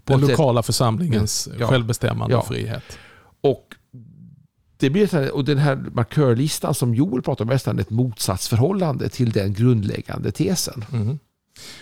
På 0.04 0.12
Den 0.12 0.20
ett 0.22 0.26
sätt- 0.28 0.38
lokala 0.38 0.62
församlingens 0.62 1.48
Ja. 1.58 1.66
självbestämmande 1.68 2.34
Ja. 2.34 2.38
och 2.40 2.46
frihet. 2.46 2.98
Och, 3.40 3.74
det 4.82 4.90
blir 4.90 5.30
och 5.30 5.44
den 5.44 5.58
här 5.58 5.76
markörlistan 5.92 6.74
som 6.74 6.94
Joel 6.94 7.22
pratar 7.22 7.44
om 7.44 7.48
är 7.48 7.54
nästan 7.54 7.78
ett 7.78 7.90
motsatsförhållande 7.90 9.08
till 9.08 9.30
den 9.30 9.52
grundläggande 9.52 10.32
tesen. 10.32 10.84
Mm. 10.92 11.18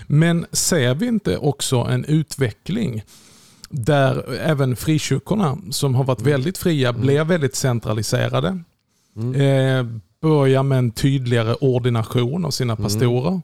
Men 0.07 0.47
ser 0.53 0.95
vi 0.95 1.07
inte 1.07 1.37
också 1.37 1.77
en 1.77 2.05
utveckling 2.05 3.03
där 3.69 4.33
även 4.33 4.77
frikyrkorna 4.77 5.59
som 5.71 5.95
har 5.95 6.05
varit 6.05 6.23
väldigt 6.23 6.59
fria 6.59 6.93
blir 6.93 7.25
väldigt 7.25 7.55
centraliserade. 7.55 8.59
Mm. 9.17 9.35
Eh, 9.35 10.01
börjar 10.21 10.63
med 10.63 10.79
en 10.79 10.91
tydligare 10.91 11.55
ordination 11.55 12.45
av 12.45 12.51
sina 12.51 12.77
pastorer. 12.77 13.41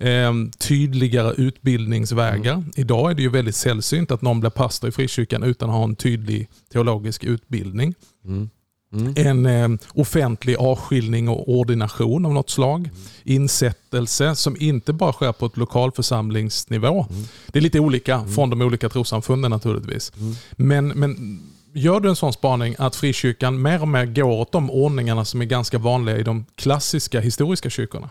Eh, 0.00 0.32
tydligare 0.58 1.34
utbildningsvägar. 1.36 2.64
Idag 2.76 3.10
är 3.10 3.14
det 3.14 3.22
ju 3.22 3.30
väldigt 3.30 3.56
sällsynt 3.56 4.10
att 4.10 4.22
någon 4.22 4.40
blir 4.40 4.50
pastor 4.50 4.88
i 4.88 4.92
frikyrkan 4.92 5.42
utan 5.42 5.70
att 5.70 5.76
ha 5.76 5.84
en 5.84 5.96
tydlig 5.96 6.48
teologisk 6.72 7.24
utbildning. 7.24 7.94
Mm. 8.24 8.50
Mm. 8.94 9.14
En 9.16 9.46
eh, 9.46 9.80
offentlig 9.94 10.56
avskiljning 10.56 11.28
och 11.28 11.48
ordination 11.48 12.26
av 12.26 12.34
något 12.34 12.50
slag. 12.50 12.90
Insättelse 13.24 14.36
som 14.36 14.56
inte 14.60 14.92
bara 14.92 15.12
sker 15.12 15.32
på 15.32 15.46
ett 15.46 15.56
lokalförsamlingsnivå. 15.56 17.06
Det 17.46 17.58
är 17.58 17.62
lite 17.62 17.80
olika 17.80 18.24
från 18.24 18.50
de 18.50 18.62
olika 18.62 18.88
trossamfunden 18.88 19.50
naturligtvis. 19.50 20.12
Men, 20.56 20.88
men 20.88 21.40
Gör 21.76 22.00
du 22.00 22.08
en 22.08 22.16
sån 22.16 22.32
spaning 22.32 22.74
att 22.78 22.96
frikyrkan 22.96 23.62
mer 23.62 23.82
och 23.82 23.88
mer 23.88 24.06
går 24.06 24.22
åt 24.24 24.52
de 24.52 24.70
ordningarna 24.70 25.24
som 25.24 25.40
är 25.40 25.44
ganska 25.44 25.78
vanliga 25.78 26.18
i 26.18 26.22
de 26.22 26.44
klassiska 26.54 27.20
historiska 27.20 27.70
kyrkorna? 27.70 28.10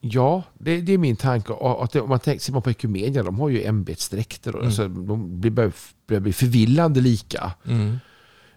Ja, 0.00 0.42
det, 0.58 0.80
det 0.80 0.92
är 0.92 0.98
min 0.98 1.16
tanke. 1.16 1.52
Att 1.52 1.96
om 1.96 2.08
man 2.08 2.20
tänker 2.20 2.44
ser 2.44 2.52
man 2.52 2.62
på 2.62 2.70
Ekumenia, 2.70 3.22
de 3.22 3.40
har 3.40 3.48
ju 3.48 3.64
ämbetsdräkter. 3.64 4.50
Mm. 4.50 4.66
Alltså, 4.66 4.88
de 4.88 5.40
blir, 5.40 5.50
börjar 5.50 6.20
bli 6.20 6.32
förvillande 6.32 7.00
lika 7.00 7.52
Mm. 7.64 7.98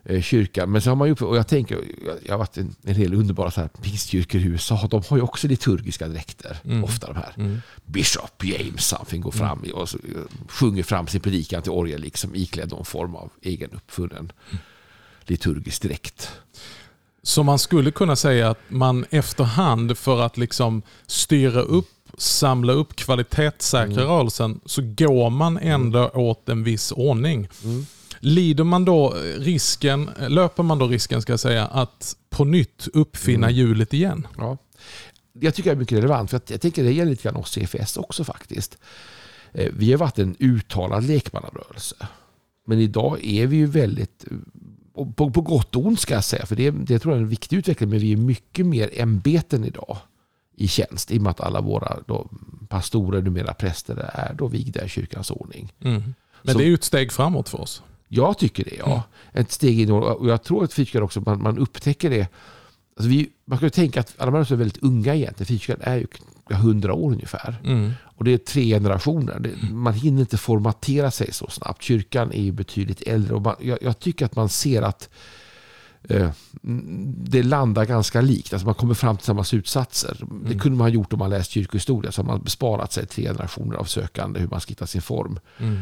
Eh, 0.04 0.22
kyrkan. 0.22 0.72
Men 0.72 0.82
så 0.82 0.90
har 0.90 0.96
man 0.96 1.08
ju, 1.08 1.14
och 1.14 1.38
jag 1.38 1.48
tänker, 1.48 1.80
jag, 2.26 2.34
har 2.34 2.38
varit 2.38 2.58
en, 2.58 2.76
en 2.84 2.94
del 2.94 3.14
underbara 3.14 3.52
så 3.52 3.62
här 3.62 3.68
pingstkyrkor 3.68 4.42
i 4.42 4.44
USA. 4.44 4.88
De 4.90 5.04
har 5.08 5.18
ju 5.18 5.24
också 5.24 5.48
liturgiska 5.48 6.08
dräkter. 6.08 6.58
Mm. 6.66 6.84
Ofta 6.84 7.08
de 7.08 7.16
här. 7.16 7.34
Mm. 7.38 7.62
Bishop 7.86 8.44
James 8.44 8.88
something 8.88 9.22
går 9.22 9.32
fram 9.32 9.66
i 9.66 9.72
och 9.72 9.90
så, 9.90 9.98
eh, 9.98 10.48
sjunger 10.48 10.84
fram 10.84 11.08
sin 11.08 11.22
predikan 11.22 11.62
till 11.62 11.72
orgel 11.72 12.02
liksom 12.02 12.36
iklädd 12.36 12.72
någon 12.72 12.86
form 12.86 13.16
av 13.16 13.32
egen 13.42 13.70
uppfunnen 13.72 14.32
liturgisk 15.26 15.82
dräkt. 15.82 16.32
Så 17.24 17.44
man 17.44 17.60
skulle 17.60 17.92
kunna 17.92 18.16
säga 18.16 18.50
att 18.50 18.60
man 18.68 19.06
efterhand 19.10 19.98
för 19.98 20.22
att 20.22 20.38
liksom 20.38 20.82
styra 21.08 21.62
upp, 21.62 21.90
samla 22.18 22.74
upp, 22.74 22.96
kvalitetssäkra 22.96 24.04
rörelsen 24.04 24.60
så 24.66 24.82
går 24.82 25.30
man 25.30 25.58
ändå 25.58 26.10
åt 26.10 26.50
en 26.50 26.64
viss 26.64 26.92
ordning. 26.92 27.48
Mm. 27.64 27.86
Lider 28.24 28.64
man 28.64 28.86
då 28.86 29.16
risken, 29.38 30.10
löper 30.28 30.64
man 30.64 30.80
då 30.80 30.88
risken 30.88 31.22
ska 31.22 31.34
jag 31.34 31.40
säga, 31.40 31.66
att 31.66 32.16
på 32.30 32.46
nytt 32.46 32.88
uppfinna 32.94 33.48
Mm. 33.48 33.58
hjulet 33.58 33.94
igen? 33.94 34.28
Ja. 34.38 34.58
Jag 35.34 35.56
tycker 35.56 35.70
det 35.70 35.76
är 35.76 35.80
mycket 35.80 35.98
relevant, 35.98 36.30
för 36.30 36.42
jag 36.48 36.62
tänker 36.62 36.84
det 36.84 36.92
gäller 36.92 37.12
lite 37.12 37.24
grann 37.24 37.36
oss 37.36 37.52
CFS 37.52 37.98
också 37.98 38.24
faktiskt. 38.24 38.78
Eh, 39.54 39.70
Vi 39.74 39.92
har 39.92 40.00
varit 40.00 40.20
en 40.20 40.36
uttalad 40.40 41.04
lekmannarörelse. 41.04 41.96
Men 42.68 42.80
idag 42.80 43.26
är 43.26 43.48
vi 43.48 43.58
ju 43.58 43.66
väldigt, 43.66 44.26
eh, 44.32 45.08
på, 45.16 45.32
på 45.32 45.42
gott 45.42 45.76
och 45.76 45.86
ont 45.86 46.00
ska 46.00 46.14
jag 46.14 46.24
säga, 46.24 46.46
för 46.46 46.56
det, 46.56 46.72
det 46.72 47.00
tror 47.00 47.14
jag 47.14 47.18
är 47.20 47.24
en 47.24 47.30
viktig 47.30 47.58
utveckling, 47.58 47.90
men 47.90 48.00
vi 48.00 48.14
är 48.14 48.18
mycket 48.18 48.66
mer 48.66 48.90
ämbeten 48.94 49.64
idag 49.66 49.98
i 50.58 50.68
tjänst 50.68 51.12
i 51.12 51.18
och 51.18 51.22
med 51.22 51.30
att 51.32 51.42
alla 51.42 51.62
våra 51.62 51.98
då, 52.08 52.30
pastorer, 52.70 53.22
numera 53.22 53.54
präster, 53.54 54.10
är 54.14 54.34
då 54.34 54.48
vigda 54.48 54.86
i 54.86 54.90
kyrkans 54.90 55.32
ordning. 55.32 55.74
Mm. 55.84 56.14
Men 56.44 56.54
Så- 56.54 56.58
det 56.60 56.66
är 56.66 56.68
ju 56.68 56.74
ett 56.74 56.84
steg 56.84 57.12
framåt 57.12 57.50
för 57.50 57.62
oss. 57.62 57.84
Jag 58.14 58.38
tycker 58.38 58.64
det, 58.64 58.76
ja. 58.80 58.86
Mm. 58.86 59.02
Ett 59.34 59.52
steg 59.52 59.80
in 59.80 59.92
och 59.92 60.30
jag 60.30 60.44
tror 60.44 60.64
att 60.64 60.74
frikyrkan 60.74 61.04
också, 61.04 61.22
man, 61.22 61.42
man 61.42 61.58
upptäcker 61.58 62.10
det. 62.10 62.28
Alltså 62.98 63.10
vi, 63.10 63.30
man 63.46 63.58
ska 63.58 63.70
tänka 63.70 64.00
att 64.00 64.14
alla 64.18 64.32
människor 64.32 64.56
är 64.56 64.58
väldigt 64.58 64.84
unga 64.84 65.16
egentligen. 65.16 65.46
Frikyrkan 65.46 65.82
är 65.82 65.96
ju 65.96 66.08
100 66.50 66.94
år 66.94 67.12
ungefär. 67.12 67.62
Mm. 67.64 67.92
Och 68.04 68.24
det 68.24 68.34
är 68.34 68.38
tre 68.38 68.64
generationer. 68.64 69.40
Det, 69.40 69.74
man 69.74 69.94
hinner 69.94 70.22
inte 70.22 70.38
formatera 70.38 71.12
sig 71.12 71.34
så 71.34 71.48
snabbt. 71.50 71.84
Kyrkan 71.84 72.32
är 72.32 72.42
ju 72.42 72.52
betydligt 72.52 73.02
äldre. 73.02 73.36
Och 73.36 73.42
man, 73.42 73.56
jag, 73.60 73.78
jag 73.82 74.00
tycker 74.00 74.26
att 74.26 74.36
man 74.36 74.50
ser 74.50 74.82
att 74.82 75.10
eh, 76.10 76.32
mm, 76.64 77.16
det 77.18 77.44
landar 77.44 77.86
ganska 77.86 78.22
likt. 78.22 78.54
Alltså 78.54 78.66
man 78.66 78.76
kommer 78.76 78.94
fram 78.94 79.18
till 79.18 79.26
samma 79.26 79.44
slutsatser. 79.44 80.18
Det 80.46 80.60
kunde 80.60 80.78
man 80.78 80.86
ha 80.86 80.90
gjort 80.90 81.14
om 81.14 81.20
man 81.20 81.30
läst 81.30 81.52
kyrkohistoria. 81.52 82.12
Så 82.12 82.22
har 82.22 82.28
man 82.28 82.44
besparat 82.44 82.94
sig 82.94 83.06
tre 83.06 83.24
generationer 83.24 83.76
av 83.76 83.84
sökande 83.84 84.40
hur 84.40 84.48
man 84.48 84.62
ska 84.62 84.72
hitta 84.72 84.88
sin 84.88 85.02
form. 85.02 85.40
Mm. 85.58 85.80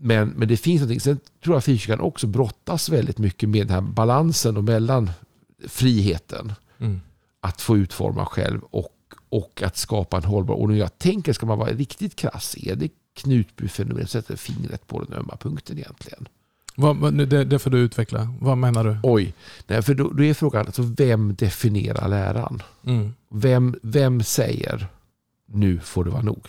Men, 0.00 0.28
men 0.28 0.48
det 0.48 0.56
finns 0.56 0.80
någonting. 0.80 1.00
Sen 1.00 1.18
tror 1.44 1.54
jag 1.54 1.58
att 1.58 1.64
frikyrkan 1.64 2.00
också 2.00 2.26
brottas 2.26 2.88
väldigt 2.88 3.18
mycket 3.18 3.48
med 3.48 3.66
den 3.66 3.74
här 3.74 3.80
balansen 3.80 4.56
och 4.56 4.64
mellan 4.64 5.10
friheten 5.68 6.52
Mm. 6.80 7.00
att 7.40 7.60
få 7.60 7.76
utforma 7.76 8.26
själv 8.26 8.60
och, 8.70 8.94
och 9.28 9.62
att 9.62 9.76
skapa 9.76 10.16
en 10.16 10.24
hållbar 10.24 10.54
ordning. 10.54 10.78
Jag 10.78 10.98
tänker, 10.98 11.32
ska 11.32 11.46
man 11.46 11.58
vara 11.58 11.70
riktigt 11.70 12.16
krass, 12.16 12.56
är 12.58 12.76
det 12.76 12.88
Knutbyfenomenet 13.14 14.10
sätter 14.10 14.36
fingret 14.36 14.86
på 14.86 15.02
den 15.04 15.18
ömma 15.18 15.36
punkten 15.36 15.78
egentligen? 15.78 16.28
Vad, 16.76 17.14
det, 17.28 17.44
det 17.44 17.58
får 17.58 17.70
du 17.70 17.78
utveckla. 17.78 18.34
Vad 18.40 18.58
menar 18.58 18.84
du? 18.84 18.96
Oj, 19.02 19.34
nej, 19.66 19.82
för 19.82 19.94
då, 19.94 20.10
då 20.10 20.24
är 20.24 20.34
frågan, 20.34 20.66
alltså, 20.66 20.82
vem 20.82 21.34
definierar 21.34 22.08
läran? 22.08 22.62
Mm. 22.86 23.14
Vem, 23.30 23.76
vem 23.82 24.22
säger 24.22 24.86
nu 25.46 25.80
får 25.80 26.04
det 26.04 26.10
vara 26.10 26.22
nog? 26.22 26.46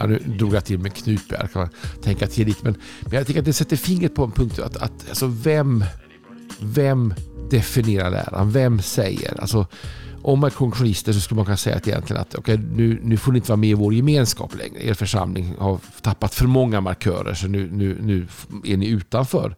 Ja, 0.00 0.06
nu 0.06 0.18
drog 0.38 0.54
jag 0.54 0.64
till 0.64 0.78
med 0.78 0.92
här, 1.30 1.46
kan 1.46 1.62
man 1.62 1.68
tänka 2.02 2.26
till 2.26 2.46
lite. 2.46 2.60
Men, 2.62 2.74
men 3.00 3.12
jag 3.12 3.26
tycker 3.26 3.40
att 3.40 3.46
det 3.46 3.52
sätter 3.52 3.76
fingret 3.76 4.14
på 4.14 4.24
en 4.24 4.30
punkt. 4.30 4.58
Att, 4.58 4.76
att, 4.76 5.08
alltså 5.08 5.26
vem, 5.26 5.84
vem 6.60 7.14
definierar 7.50 8.10
läran? 8.10 8.50
Vem 8.52 8.82
säger? 8.82 9.40
Alltså, 9.40 9.66
om 10.22 10.38
man 10.38 10.50
är 10.50 10.54
konkurrentister 10.54 11.12
så 11.12 11.20
skulle 11.20 11.36
man 11.36 11.44
kunna 11.44 11.56
säga 11.56 11.76
att 11.76 11.88
egentligen 11.88 12.22
att 12.22 12.34
okay, 12.34 12.56
nu, 12.56 13.00
nu 13.02 13.16
får 13.16 13.32
ni 13.32 13.38
inte 13.38 13.48
vara 13.48 13.56
med 13.56 13.70
i 13.70 13.74
vår 13.74 13.94
gemenskap 13.94 14.54
längre. 14.58 14.86
Er 14.86 14.94
församling 14.94 15.54
har 15.58 15.78
tappat 16.02 16.34
för 16.34 16.46
många 16.46 16.80
markörer 16.80 17.34
så 17.34 17.46
nu, 17.46 17.70
nu, 17.72 17.98
nu 18.02 18.26
är 18.64 18.76
ni 18.76 18.86
utanför. 18.86 19.56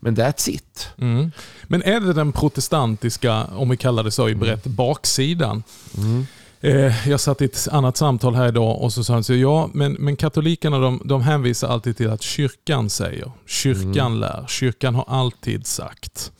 Men 0.00 0.16
that's 0.16 0.50
it. 0.50 0.88
Mm. 0.98 1.30
Men 1.62 1.82
är 1.82 2.00
det 2.00 2.12
den 2.12 2.32
protestantiska, 2.32 3.44
om 3.44 3.68
vi 3.68 3.76
kallar 3.76 4.04
det 4.04 4.10
så 4.10 4.28
i 4.28 4.34
brett, 4.34 4.64
baksidan? 4.64 5.62
Mm. 5.98 6.26
Eh, 6.62 7.08
jag 7.08 7.20
satt 7.20 7.42
i 7.42 7.44
ett 7.44 7.68
annat 7.70 7.96
samtal 7.96 8.34
här 8.34 8.48
idag 8.48 8.82
och 8.82 8.92
så 8.92 9.04
sa 9.04 9.12
han 9.12 9.24
så 9.24 9.34
ja, 9.34 9.70
men, 9.74 9.92
men 9.92 10.16
katolikerna 10.16 10.78
de, 10.78 11.02
de 11.04 11.22
hänvisar 11.22 11.68
alltid 11.68 11.96
till 11.96 12.10
att 12.10 12.22
kyrkan 12.22 12.90
säger, 12.90 13.32
kyrkan 13.46 14.20
lär, 14.20 14.44
kyrkan 14.48 14.94
har 14.94 15.04
alltid 15.08 15.66
sagt. 15.66 16.32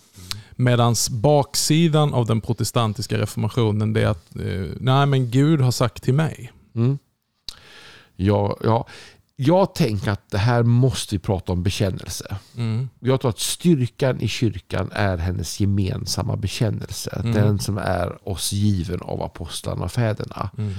Medan 0.57 0.95
baksidan 1.11 2.15
av 2.15 2.27
den 2.27 2.41
protestantiska 2.41 3.19
reformationen 3.19 3.97
är 3.97 4.07
att 4.07 4.37
eh, 4.37 4.67
nej 4.81 5.07
men 5.07 5.31
Gud 5.31 5.61
har 5.61 5.71
sagt 5.71 6.03
till 6.03 6.15
mig. 6.15 6.53
Mm. 6.75 6.99
Ja, 8.17 8.57
ja. 8.63 8.87
Jag 9.43 9.75
tänker 9.75 10.11
att 10.11 10.31
det 10.31 10.39
här 10.39 10.63
måste 10.63 11.15
vi 11.15 11.19
prata 11.19 11.53
om 11.53 11.63
bekännelse. 11.63 12.37
Mm. 12.57 12.89
Jag 13.01 13.21
tror 13.21 13.29
att 13.29 13.39
styrkan 13.39 14.21
i 14.21 14.29
kyrkan 14.29 14.91
är 14.93 15.17
hennes 15.17 15.61
gemensamma 15.61 16.37
bekännelse. 16.37 17.21
Mm. 17.25 17.33
Den 17.33 17.59
som 17.59 17.79
är 17.79 18.29
oss 18.29 18.53
given 18.53 19.01
av 19.01 19.23
apostlarna 19.23 19.85
och 19.85 19.93
fäderna. 19.93 20.51
Mm. 20.59 20.75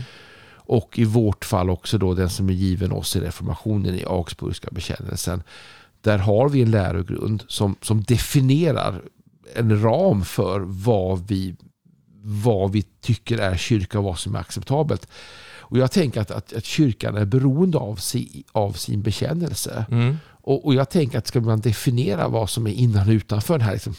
Och 0.53 0.99
i 0.99 1.03
vårt 1.03 1.45
fall 1.45 1.69
också 1.69 1.97
då 1.97 2.13
den 2.13 2.29
som 2.29 2.49
är 2.49 2.53
given 2.53 2.91
oss 2.91 3.15
i 3.15 3.19
reformationen 3.19 3.95
i 3.95 4.05
Augsburgska 4.05 4.69
bekännelsen. 4.71 5.43
Där 6.01 6.17
har 6.17 6.49
vi 6.49 6.61
en 6.61 6.71
lärogrund 6.71 7.43
som, 7.47 7.75
som 7.81 8.03
definierar 8.03 9.01
en 9.55 9.81
ram 9.81 10.25
för 10.25 10.59
vad 10.59 11.27
vi, 11.27 11.55
vad 12.23 12.71
vi 12.71 12.81
tycker 12.81 13.37
är 13.37 13.57
kyrka 13.57 13.97
och 13.97 14.03
vad 14.03 14.19
som 14.19 14.35
är 14.35 14.39
acceptabelt. 14.39 15.07
Och 15.71 15.77
Jag 15.77 15.91
tänker 15.91 16.21
att, 16.21 16.31
att, 16.31 16.53
att 16.53 16.65
kyrkan 16.65 17.17
är 17.17 17.25
beroende 17.25 17.77
av, 17.77 17.95
si, 17.95 18.43
av 18.51 18.71
sin 18.71 19.01
bekännelse. 19.01 19.85
Mm. 19.91 20.17
Och, 20.27 20.65
och 20.65 20.73
jag 20.73 20.89
tänker 20.89 21.17
att 21.17 21.27
ska 21.27 21.41
man 21.41 21.61
definiera 21.61 22.27
vad 22.27 22.49
som 22.49 22.67
är 22.67 22.71
innan 22.71 23.07
och 23.07 23.13
utanför 23.13 23.57
den 23.57 23.67
här 23.67 23.73
liksom, 23.73 23.95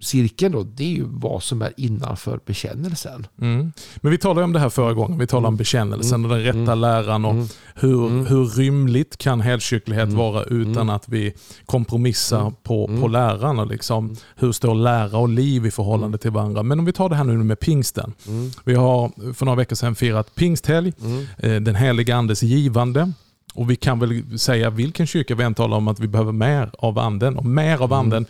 cirkeln 0.00 0.52
då, 0.52 0.62
det 0.62 0.84
är 0.84 0.88
ju 0.96 1.04
vad 1.08 1.42
som 1.42 1.62
är 1.62 1.72
innanför 1.76 2.40
bekännelsen. 2.46 3.26
Mm. 3.40 3.72
Men 3.96 4.10
vi 4.12 4.18
talade 4.18 4.44
om 4.44 4.52
det 4.52 4.58
här 4.58 4.68
förra 4.68 4.92
gången. 4.94 5.18
Vi 5.18 5.26
talade 5.26 5.48
om 5.48 5.56
bekännelsen 5.56 6.24
och 6.24 6.30
den 6.30 6.42
rätta 6.44 6.58
Mm. 6.58 6.78
läran 6.80 7.24
och 7.24 7.30
Mm. 7.32 7.46
hur, 7.74 8.06
Mm. 8.06 8.26
hur 8.26 8.44
rymligt 8.46 9.16
kan 9.16 9.40
helkyrklighet 9.40 10.04
Mm. 10.04 10.16
vara 10.18 10.42
utan 10.44 10.72
Mm. 10.82 10.90
att 10.90 11.08
vi 11.08 11.32
kompromissar 11.66 12.40
Mm. 12.40 12.52
på, 12.62 12.86
på 12.86 12.92
Mm. 12.92 13.12
läran. 13.12 13.58
Och 13.58 13.66
liksom, 13.66 14.16
hur 14.36 14.52
står 14.52 14.74
lära 14.74 15.18
och 15.18 15.28
liv 15.28 15.66
i 15.66 15.70
förhållande 15.70 16.18
till 16.18 16.30
varandra? 16.30 16.62
Men 16.62 16.78
om 16.78 16.84
vi 16.84 16.92
tar 16.92 17.08
det 17.08 17.16
här 17.16 17.24
nu 17.24 17.36
med 17.36 17.60
pingsten. 17.60 18.12
Mm. 18.28 18.50
Vi 18.64 18.74
har 18.74 19.32
för 19.34 19.44
några 19.46 19.56
veckor 19.56 19.76
sedan 19.76 19.94
firat 19.94 20.34
pingsthelg, 20.34 20.92
Mm. 21.00 21.26
eh, 21.38 21.60
den 21.62 21.74
heliga 21.74 22.16
andes 22.16 22.42
givande. 22.42 23.12
Och 23.54 23.70
vi 23.70 23.76
kan 23.76 23.98
väl 23.98 24.38
säga 24.38 24.70
vilken 24.70 25.06
kyrka 25.06 25.34
vi 25.34 25.44
än 25.44 25.54
talar 25.54 25.76
om 25.76 25.88
att 25.88 26.00
vi 26.00 26.08
behöver 26.08 26.32
mer 26.32 26.70
av 26.78 26.98
anden. 26.98 27.36
Och 27.36 27.44
mer 27.44 27.82
av 27.82 27.92
Mm. 27.92 28.26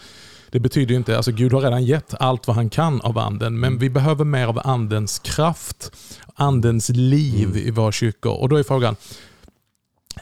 Det 0.50 0.60
betyder 0.60 0.90
ju 0.90 0.96
inte, 0.96 1.16
alltså 1.16 1.32
Gud 1.32 1.52
har 1.52 1.60
redan 1.60 1.84
gett 1.84 2.14
allt 2.20 2.46
vad 2.46 2.56
han 2.56 2.70
kan 2.70 3.00
av 3.00 3.18
anden, 3.18 3.60
men 3.60 3.78
vi 3.78 3.90
behöver 3.90 4.24
mer 4.24 4.46
av 4.46 4.60
andens 4.64 5.18
kraft, 5.18 5.92
andens 6.34 6.88
liv 6.88 7.48
Mm. 7.48 7.58
i 7.68 7.70
våra 7.70 7.92
kyrkor. 7.92 8.32
Och 8.40 8.48
då 8.48 8.56
är 8.56 8.62
frågan, 8.62 8.96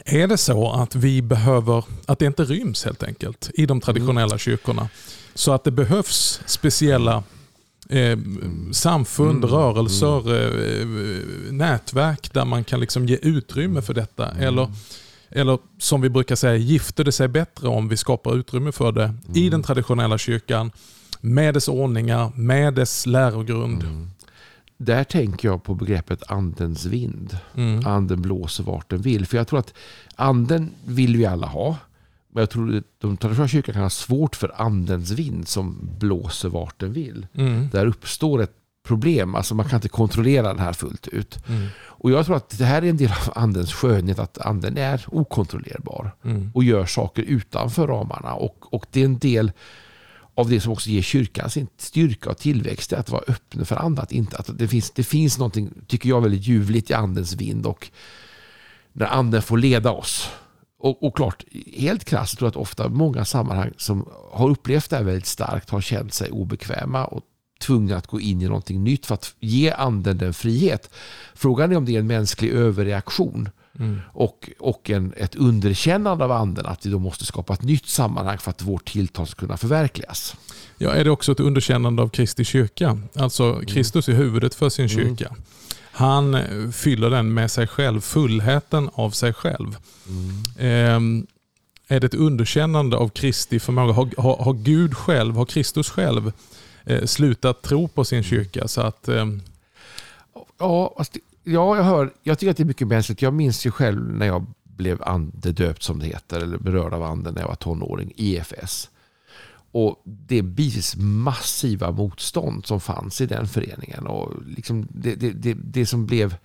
är 0.05 0.27
det 0.27 0.37
så 0.37 0.71
att 0.71 0.95
vi 0.95 1.21
behöver, 1.21 1.83
att 2.05 2.19
det 2.19 2.25
inte 2.25 2.43
ryms 2.43 2.85
helt 2.85 3.03
enkelt 3.03 3.49
i 3.53 3.65
de 3.65 3.81
traditionella 3.81 4.37
kyrkorna? 4.37 4.89
Så 5.33 5.53
att 5.53 5.63
det 5.63 5.71
behövs 5.71 6.41
speciella 6.45 7.23
eh, 7.89 8.17
samfund, 8.71 9.43
Mm. 9.45 9.49
rörelser, 9.55 10.17
eh, 10.17 10.85
nätverk 11.51 12.33
där 12.33 12.45
man 12.45 12.63
kan 12.63 12.79
liksom 12.79 13.05
ge 13.05 13.15
utrymme 13.21 13.81
för 13.81 13.93
detta? 13.93 14.29
Mm. 14.31 14.43
Eller, 14.43 14.71
eller 15.35 15.57
som 15.77 16.01
vi 16.01 16.09
brukar 16.09 16.35
säga, 16.35 16.55
gifter 16.55 17.03
det 17.03 17.11
sig 17.11 17.27
bättre 17.27 17.67
om 17.67 17.87
vi 17.87 17.97
skapar 17.97 18.35
utrymme 18.35 18.71
för 18.71 18.91
det 18.91 19.13
i 19.33 19.39
Mm. 19.39 19.51
den 19.51 19.63
traditionella 19.63 20.17
kyrkan 20.17 20.71
med 21.21 21.53
dess 21.53 21.67
ordningar, 21.67 22.31
med 22.35 22.73
dess 22.73 23.05
lärogrund? 23.05 23.83
Mm. 23.83 24.09
där 24.77 25.03
tänker 25.03 25.47
jag 25.47 25.63
på 25.63 25.75
begreppet 25.75 26.23
andens 26.31 26.85
vind. 26.85 27.37
Mm. 27.55 27.85
Anden 27.87 28.21
blåser 28.21 28.63
vart 28.63 28.89
den 28.89 29.01
vill. 29.01 29.25
För 29.25 29.37
jag 29.37 29.47
tror 29.47 29.59
att 29.59 29.73
anden 30.15 30.71
vill 30.85 31.17
vi 31.17 31.25
alla 31.25 31.47
ha. 31.47 31.77
Men 32.29 32.41
jag 32.41 32.49
tror 32.49 32.77
att 32.77 32.83
de 32.99 33.17
traditionella 33.17 33.47
kyrkan 33.47 33.73
kan 33.73 33.83
ha 33.83 33.89
svårt 33.89 34.35
för 34.35 34.61
andens 34.61 35.11
vind 35.11 35.47
som 35.47 35.89
blåser 35.99 36.49
vart 36.49 36.79
den 36.79 36.93
vill. 36.93 37.27
Mm. 37.33 37.69
Där 37.71 37.85
uppstår 37.85 38.41
ett 38.41 38.53
problem. 38.85 39.35
Alltså 39.35 39.55
man 39.55 39.69
kan 39.69 39.77
inte 39.77 39.89
kontrollera 39.89 40.47
den 40.47 40.59
här 40.59 40.73
fullt 40.73 41.07
ut. 41.07 41.39
Mm. 41.47 41.67
Och 41.77 42.11
jag 42.11 42.25
tror 42.25 42.35
att 42.35 42.57
det 42.57 42.65
här 42.65 42.81
är 42.81 42.89
en 42.89 42.97
del 42.97 43.11
av 43.11 43.33
andens 43.35 43.73
skönhet. 43.73 44.19
Att 44.19 44.37
anden 44.37 44.77
är 44.77 45.05
okontrollerbar. 45.07 46.15
Mm. 46.23 46.51
Och 46.53 46.63
gör 46.63 46.85
saker 46.85 47.23
utanför 47.23 47.87
ramarna. 47.87 48.33
Och, 48.33 48.73
och 48.73 48.85
det 48.91 49.01
är 49.01 49.05
en 49.05 49.19
del 49.19 49.51
av 50.35 50.49
det 50.49 50.61
som 50.61 50.71
också 50.71 50.89
ger 50.89 51.01
kyrkan 51.01 51.49
sin 51.49 51.67
styrka 51.77 52.29
och 52.29 52.37
tillväxt. 52.37 52.93
Att 52.93 53.09
vara 53.09 53.23
öppen 53.27 53.65
för 53.65 53.75
annat. 53.75 54.11
Inte 54.11 54.37
att 54.37 54.49
det, 54.57 54.67
finns, 54.67 54.91
det 54.91 55.03
finns 55.03 55.37
någonting, 55.37 55.73
tycker 55.87 56.09
jag, 56.09 56.21
väldigt 56.21 56.47
ljuvligt 56.47 56.89
i 56.89 56.93
andens 56.93 57.33
vind. 57.33 57.65
Och 57.65 57.91
när 58.93 59.05
anden 59.05 59.41
får 59.41 59.57
leda 59.57 59.91
oss. 59.91 60.29
Och, 60.79 61.03
och 61.03 61.15
klart, 61.15 61.43
helt 61.77 62.05
krasst 62.05 62.37
tror 62.37 62.47
jag 62.47 62.51
att 62.51 62.55
ofta 62.55 62.89
många 62.89 63.25
sammanhang 63.25 63.71
som 63.77 64.09
har 64.31 64.49
upplevt 64.49 64.89
det 64.89 64.95
här 64.95 65.03
väldigt 65.03 65.25
starkt 65.25 65.69
har 65.69 65.81
känt 65.81 66.13
sig 66.13 66.31
obekväma 66.31 67.05
och 67.05 67.23
tvungna 67.59 67.97
att 67.97 68.07
gå 68.07 68.19
in 68.21 68.41
i 68.41 68.45
någonting 68.47 68.83
nytt 68.83 69.05
för 69.05 69.13
att 69.13 69.33
ge 69.39 69.71
anden 69.71 70.17
den 70.17 70.33
frihet. 70.33 70.89
Frågan 71.35 71.71
är 71.71 71.77
om 71.77 71.85
det 71.85 71.95
är 71.95 71.99
en 71.99 72.07
mänsklig 72.07 72.49
överreaktion 72.49 73.49
Mm. 73.79 74.01
och, 74.13 74.49
och 74.59 74.89
en, 74.89 75.13
ett 75.17 75.35
underkännande 75.35 76.23
av 76.23 76.31
anden 76.31 76.65
att 76.65 76.85
vi 76.85 76.89
då 76.89 76.99
måste 76.99 77.25
skapa 77.25 77.53
ett 77.53 77.61
nytt 77.63 77.85
sammanhang 77.87 78.37
för 78.37 78.49
att 78.51 78.61
vårt 78.61 78.91
tilltal 78.91 79.27
ska 79.27 79.39
kunna 79.39 79.57
förverkligas. 79.57 80.35
Ja, 80.77 80.91
är 80.91 81.03
det 81.03 81.09
också 81.09 81.31
ett 81.31 81.39
underkännande 81.39 82.01
av 82.01 82.09
Kristi 82.09 82.45
kyrka? 82.45 82.99
Alltså 83.15 83.61
Kristus 83.67 84.09
är 84.09 84.13
huvudet 84.13 84.55
för 84.55 84.69
sin 84.69 84.89
Mm. 84.89 85.17
kyrka. 85.17 85.35
Han 85.91 86.33
eh, 86.33 86.69
fyller 86.71 87.09
den 87.09 87.33
med 87.33 87.51
sig 87.51 87.67
själv, 87.67 88.01
fullheten 88.01 88.89
av 88.93 89.09
sig 89.11 89.33
själv. 89.33 89.77
Ehm, 90.59 91.27
är 91.87 91.99
det 91.99 92.07
ett 92.07 92.13
underkännande 92.13 92.97
av 92.97 93.09
Kristi 93.09 93.59
förmåga? 93.59 93.93
Har, 93.93 94.09
har, 94.17 94.37
har 94.43 94.53
Gud 94.53 94.97
själv, 94.97 95.35
har 95.35 95.45
Kristus 95.45 95.89
själv 95.89 96.31
eh, 96.85 97.05
slutat 97.05 97.61
tro 97.61 97.87
på 97.87 98.05
sin 98.05 98.23
kyrka? 98.23 98.67
Så 98.67 98.81
att, 98.81 99.07
ehm, 99.07 99.41
Ja, 100.57 101.03
det- 101.13 101.19
ja 101.43 101.75
jag, 101.75 101.83
hör, 101.83 102.13
jag 102.23 102.39
tycker 102.39 102.51
att 102.51 102.57
det 102.57 102.63
är 102.63 102.65
mycket 102.65 102.87
mänskligt. 102.87 103.21
Jag 103.21 103.33
minns 103.33 103.65
ju 103.65 103.71
själv 103.71 104.13
när 104.13 104.25
jag 104.25 104.45
blev 104.63 105.03
andedöpt 105.03 105.83
som 105.83 105.99
det 105.99 106.05
heter, 106.05 106.39
eller 106.41 106.57
berörd 106.57 106.93
av 106.93 107.03
anden 107.03 107.33
när 107.33 107.41
jag 107.41 107.47
var 107.47 107.55
tonåring, 107.55 108.11
EFS. 108.17 108.89
Och 109.71 110.01
det 110.03 110.41
bitvis 110.41 110.95
massiva 110.97 111.91
motstånd 111.91 112.65
som 112.65 112.79
fanns 112.81 113.21
i 113.21 113.25
den 113.25 113.47
föreningen. 113.47 114.07
Och 114.07 114.31
liksom 114.47 114.87
det, 114.89 115.15
det, 115.15 115.31
det, 115.31 115.53
det 115.53 115.85
som 115.85 116.05
blev, 116.05 116.35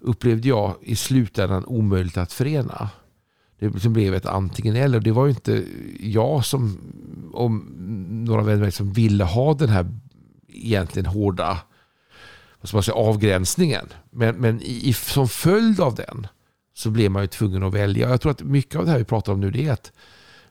upplevde 0.00 0.48
jag 0.48 0.74
i 0.82 0.96
slutändan 0.96 1.64
omöjligt 1.66 2.16
att 2.16 2.32
förena. 2.32 2.90
Det 3.58 3.68
liksom 3.68 3.92
blev 3.92 4.14
ett 4.14 4.26
antingen 4.26 4.76
eller. 4.76 5.00
Det 5.00 5.12
var 5.12 5.26
ju 5.26 5.30
inte 5.30 5.64
jag 6.00 6.44
som, 6.44 6.78
om 7.34 7.66
några 8.24 8.42
vänner 8.42 8.70
som 8.70 8.92
ville 8.92 9.24
ha 9.24 9.54
den 9.54 9.68
här 9.68 9.86
egentligen 10.48 11.06
hårda 11.06 11.58
vad 12.60 12.68
ska 12.68 12.76
man 12.76 12.82
säga, 12.82 12.94
avgränsningen. 12.94 13.86
Men, 14.10 14.36
men 14.36 14.62
i, 14.62 14.88
i, 14.88 14.92
som 14.92 15.28
följd 15.28 15.80
av 15.80 15.94
den 15.94 16.26
så 16.74 16.90
blev 16.90 17.10
man 17.10 17.22
ju 17.22 17.28
tvungen 17.28 17.62
att 17.62 17.74
välja. 17.74 18.08
Jag 18.08 18.20
tror 18.20 18.32
att 18.32 18.42
mycket 18.42 18.76
av 18.76 18.84
det 18.84 18.90
här 18.90 18.98
vi 18.98 19.04
pratar 19.04 19.32
om 19.32 19.40
nu 19.40 19.50
det 19.50 19.66
är 19.66 19.72
att, 19.72 19.92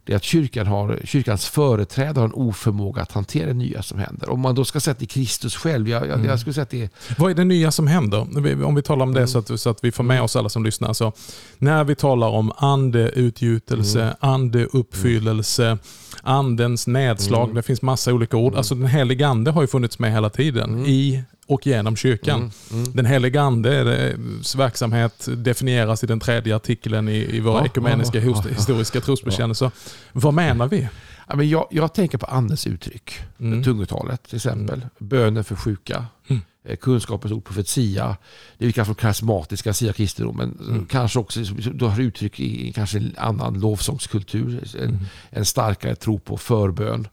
det 0.05 0.13
är 0.13 0.17
att 0.17 0.24
kyrkan 0.24 0.67
har, 0.67 1.00
kyrkans 1.03 1.45
företrädare 1.47 2.21
har 2.21 2.25
en 2.25 2.33
oförmåga 2.33 3.01
att 3.01 3.11
hantera 3.11 3.48
det 3.48 3.53
nya 3.53 3.83
som 3.83 4.00
händer. 4.00 4.29
Om 4.29 4.39
man 4.39 4.55
då 4.55 4.65
ska 4.65 4.79
säga 4.79 4.94
till 4.96 5.07
Kristus 5.07 5.55
själv, 5.55 5.89
jag, 5.89 6.07
jag, 6.07 6.25
jag 6.25 6.39
skulle 6.39 6.53
säga 6.53 6.63
att 6.63 6.70
det 6.70 6.81
är 6.83 6.89
vad 7.18 7.31
är 7.31 7.35
det 7.35 7.44
nya 7.44 7.72
som 7.72 7.87
händer? 7.87 8.20
Om 8.65 8.75
vi 8.75 8.81
talar 8.81 9.03
om 9.03 9.13
det 9.13 9.20
Mm. 9.20 9.27
så 9.27 9.39
att, 9.39 9.59
så 9.59 9.70
att 9.70 9.83
vi 9.83 9.91
får 9.91 10.03
med 10.03 10.22
oss 10.22 10.35
alla 10.35 10.50
som 10.50 10.63
lyssnar. 10.63 10.94
Så 10.94 11.13
när 11.57 11.83
vi 11.83 11.96
talar 11.96 12.27
om 12.27 12.51
andeutgjutelse, 12.57 14.01
Mm. 14.01 14.15
andeuppfyllelse, 14.20 15.77
andens 16.24 16.87
nedslag. 16.87 17.44
Mm. 17.44 17.55
Det 17.55 17.63
finns 17.63 17.81
massa 17.81 18.13
olika 18.13 18.37
ord. 18.37 18.55
Alltså 18.55 18.75
den 18.75 18.87
heliga 18.87 19.27
ande 19.27 19.51
har 19.51 19.61
ju 19.61 19.68
funnits 19.68 20.00
med 20.00 20.11
hela 20.13 20.29
tiden 20.29 20.70
Mm. 20.74 20.85
i 20.85 21.24
och 21.48 21.68
genom 21.68 21.96
kyrkan. 21.96 22.40
Mm, 22.40 22.51
mm. 22.84 22.94
Den 22.94 23.05
heliga 23.05 23.42
andes 23.42 24.55
verksamhet 24.55 25.27
definieras 25.38 26.03
i 26.03 26.08
den 26.08 26.20
tredje 26.20 26.55
artikeln 26.55 27.10
i, 27.10 27.16
i 27.36 27.40
våra 27.40 27.60
Ja, 27.60 27.66
ekumeniska 27.66 28.20
ja, 28.20 28.42
ja, 28.46 28.50
historiska 28.55 29.01
trosbekännelser. 29.01 29.72
Vad 30.12 30.34
menar 30.34 30.68
vi? 30.68 30.88
Ja, 31.27 31.36
men 31.36 31.50
jag, 31.50 31.68
jag 31.72 31.94
tänker 31.94 32.18
på 32.18 32.25
andens 32.25 32.68
uttryck. 32.68 33.12
Mm. 33.40 33.64
Tungotalet 33.64 34.24
till 34.24 34.36
exempel. 34.36 34.86
Bönen 35.00 35.44
för 35.44 35.55
sjuka. 35.55 36.05
Mm. 36.27 36.42
eh, 36.66 36.75
Kunskapens 36.75 37.31
ord, 37.34 37.44
profetia. 37.46 38.18
Det 38.58 38.66
vi 38.66 38.74
kallar 38.74 38.86
för 38.86 38.94
karismatiska 38.94 39.74
sia 39.74 39.94
kristendomen. 39.94 40.58
Mm. 40.68 40.86
Kanske 40.86 41.20
också 41.20 41.40
då 41.74 41.88
har 41.88 42.00
uttryck 42.01 42.40
i 42.40 42.72
kanske 42.74 42.98
en 42.98 43.14
annan 43.18 43.60
lovsångskultur. 43.60 44.64
En, 44.79 44.84
Mm. 44.90 45.00
en 45.29 45.46
starkare 45.46 45.96
tro 45.96 46.20
på 46.20 46.38
förbön. 46.38 47.08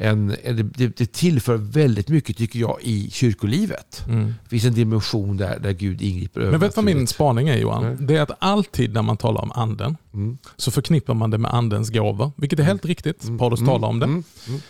En, 0.00 0.28
det, 0.76 0.96
det 0.96 1.12
tillför 1.12 1.56
väldigt 1.56 2.08
mycket 2.08 2.36
tycker 2.36 2.58
jag 2.58 2.78
i 2.82 3.10
kyrkolivet. 3.10 4.04
Mm. 4.08 4.34
Det 4.42 4.48
finns 4.50 4.64
en 4.64 4.74
dimension 4.74 5.36
där, 5.36 5.58
där 5.58 5.72
Gud 5.72 6.02
ingriper 6.02 6.40
Men 6.40 6.60
vet 6.60 6.74
du 6.74 6.76
vad 6.76 6.84
min 6.84 7.06
spaning 7.06 7.48
är 7.48 7.56
Johan? 7.56 7.82
Nej. 7.84 7.96
Det 8.00 8.16
är 8.16 8.22
att 8.22 8.30
alltid 8.38 8.94
när 8.94 9.02
man 9.02 9.16
talar 9.16 9.42
om 9.42 9.52
anden 9.54 9.96
Mm. 10.14 10.38
så 10.56 10.70
förknippar 10.70 11.14
man 11.14 11.30
det 11.30 11.38
med 11.38 11.54
andens 11.54 11.90
gåvor. 11.90 12.32
Vilket 12.36 12.58
är 12.58 12.62
helt 12.62 12.84
riktigt. 12.84 13.38
Paulus 13.38 13.60
talar 13.60 13.88
om 13.88 13.98
det. 13.98 14.06
Mm. 14.06 14.24
Mm. 14.48 14.60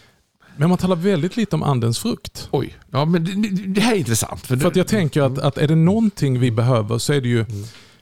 Men 0.56 0.68
man 0.68 0.78
talar 0.78 0.96
väldigt 0.96 1.36
lite 1.36 1.56
om 1.56 1.62
andens 1.62 1.98
frukt. 1.98 2.48
Oj, 2.50 2.74
ja, 2.90 3.04
men 3.04 3.24
det, 3.24 3.32
det- 3.66 3.80
här 3.80 3.92
är 3.94 3.98
intressant. 3.98 4.46
För, 4.46 4.56
För 4.56 4.72
jag 4.74 4.88
tänker 4.88 5.22
att, 5.22 5.38
att 5.38 5.58
är 5.58 5.68
det 5.68 5.74
någonting 5.74 6.40
vi 6.40 6.50
behöver 6.50 6.98
så 6.98 7.12
är 7.12 7.20
det 7.20 7.28
ju 7.28 7.44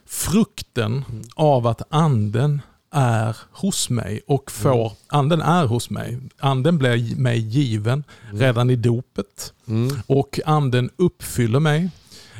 frukten 0.05 1.03
av 1.35 1.67
att 1.67 1.81
anden 1.89 2.61
är 2.97 3.37
hos 3.51 3.89
mig 3.89 4.21
och 4.27 4.51
får, 4.51 4.91
anden 5.07 5.41
är 5.41 5.65
hos 5.65 5.89
mig. 5.89 6.17
Anden 6.39 6.77
blir 6.77 7.15
mig 7.15 7.39
given 7.39 8.03
redan 8.33 8.69
i 8.69 8.75
dopet 8.75 9.53
Mm. 9.67 9.99
och 10.07 10.39
anden 10.45 10.89
uppfyller 10.97 11.59
mig. 11.59 11.89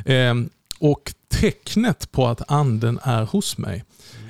Ehm, 0.05 0.49
och 0.79 1.13
tecknet 1.29 2.11
på 2.11 2.27
att 2.27 2.51
anden 2.51 2.99
är 3.03 3.23
hos 3.25 3.57
mig 3.57 3.83